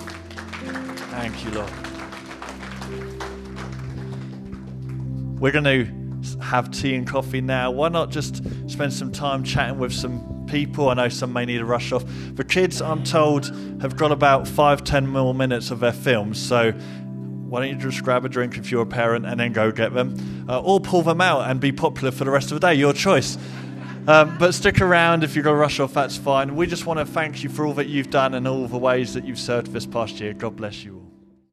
Thank 1.11 1.43
you, 1.45 1.51
Lord. 1.51 1.94
We're 5.45 5.51
going 5.51 5.63
to 6.23 6.41
have 6.41 6.71
tea 6.71 6.95
and 6.95 7.05
coffee 7.05 7.39
now. 7.39 7.69
Why 7.69 7.87
not 7.89 8.09
just 8.09 8.41
spend 8.67 8.91
some 8.91 9.11
time 9.11 9.43
chatting 9.43 9.77
with 9.77 9.93
some 9.93 10.47
people? 10.49 10.89
I 10.89 10.95
know 10.95 11.07
some 11.07 11.33
may 11.33 11.45
need 11.45 11.59
to 11.59 11.65
rush 11.65 11.91
off. 11.91 12.03
The 12.33 12.43
kids, 12.43 12.81
I'm 12.81 13.03
told, 13.03 13.55
have 13.79 13.95
got 13.95 14.11
about 14.11 14.47
five, 14.47 14.83
ten 14.83 15.05
more 15.05 15.35
minutes 15.35 15.69
of 15.69 15.81
their 15.81 15.91
films. 15.93 16.41
So 16.41 16.71
why 16.71 17.59
don't 17.59 17.69
you 17.69 17.75
just 17.75 18.03
grab 18.03 18.25
a 18.25 18.29
drink 18.29 18.57
if 18.57 18.71
you're 18.71 18.81
a 18.81 18.87
parent 18.87 19.27
and 19.27 19.39
then 19.39 19.53
go 19.53 19.71
get 19.71 19.93
them? 19.93 20.47
Uh, 20.49 20.61
or 20.61 20.79
pull 20.79 21.03
them 21.03 21.21
out 21.21 21.47
and 21.47 21.59
be 21.59 21.71
popular 21.71 22.09
for 22.09 22.23
the 22.23 22.31
rest 22.31 22.51
of 22.51 22.59
the 22.59 22.67
day, 22.67 22.73
your 22.73 22.93
choice. 22.93 23.37
Um, 24.07 24.39
but 24.39 24.55
stick 24.55 24.81
around 24.81 25.23
if 25.23 25.35
you're 25.35 25.43
going 25.43 25.57
to 25.57 25.59
rush 25.59 25.79
off, 25.79 25.93
that's 25.93 26.17
fine. 26.17 26.55
We 26.55 26.65
just 26.65 26.87
want 26.87 26.97
to 26.97 27.05
thank 27.05 27.43
you 27.43 27.51
for 27.51 27.67
all 27.67 27.75
that 27.75 27.85
you've 27.85 28.09
done 28.09 28.33
and 28.33 28.47
all 28.47 28.67
the 28.67 28.79
ways 28.79 29.13
that 29.13 29.25
you've 29.25 29.37
served 29.37 29.73
this 29.73 29.85
past 29.85 30.19
year. 30.19 30.33
God 30.33 30.55
bless 30.55 30.83
you 30.83 30.95
all. 30.95 31.04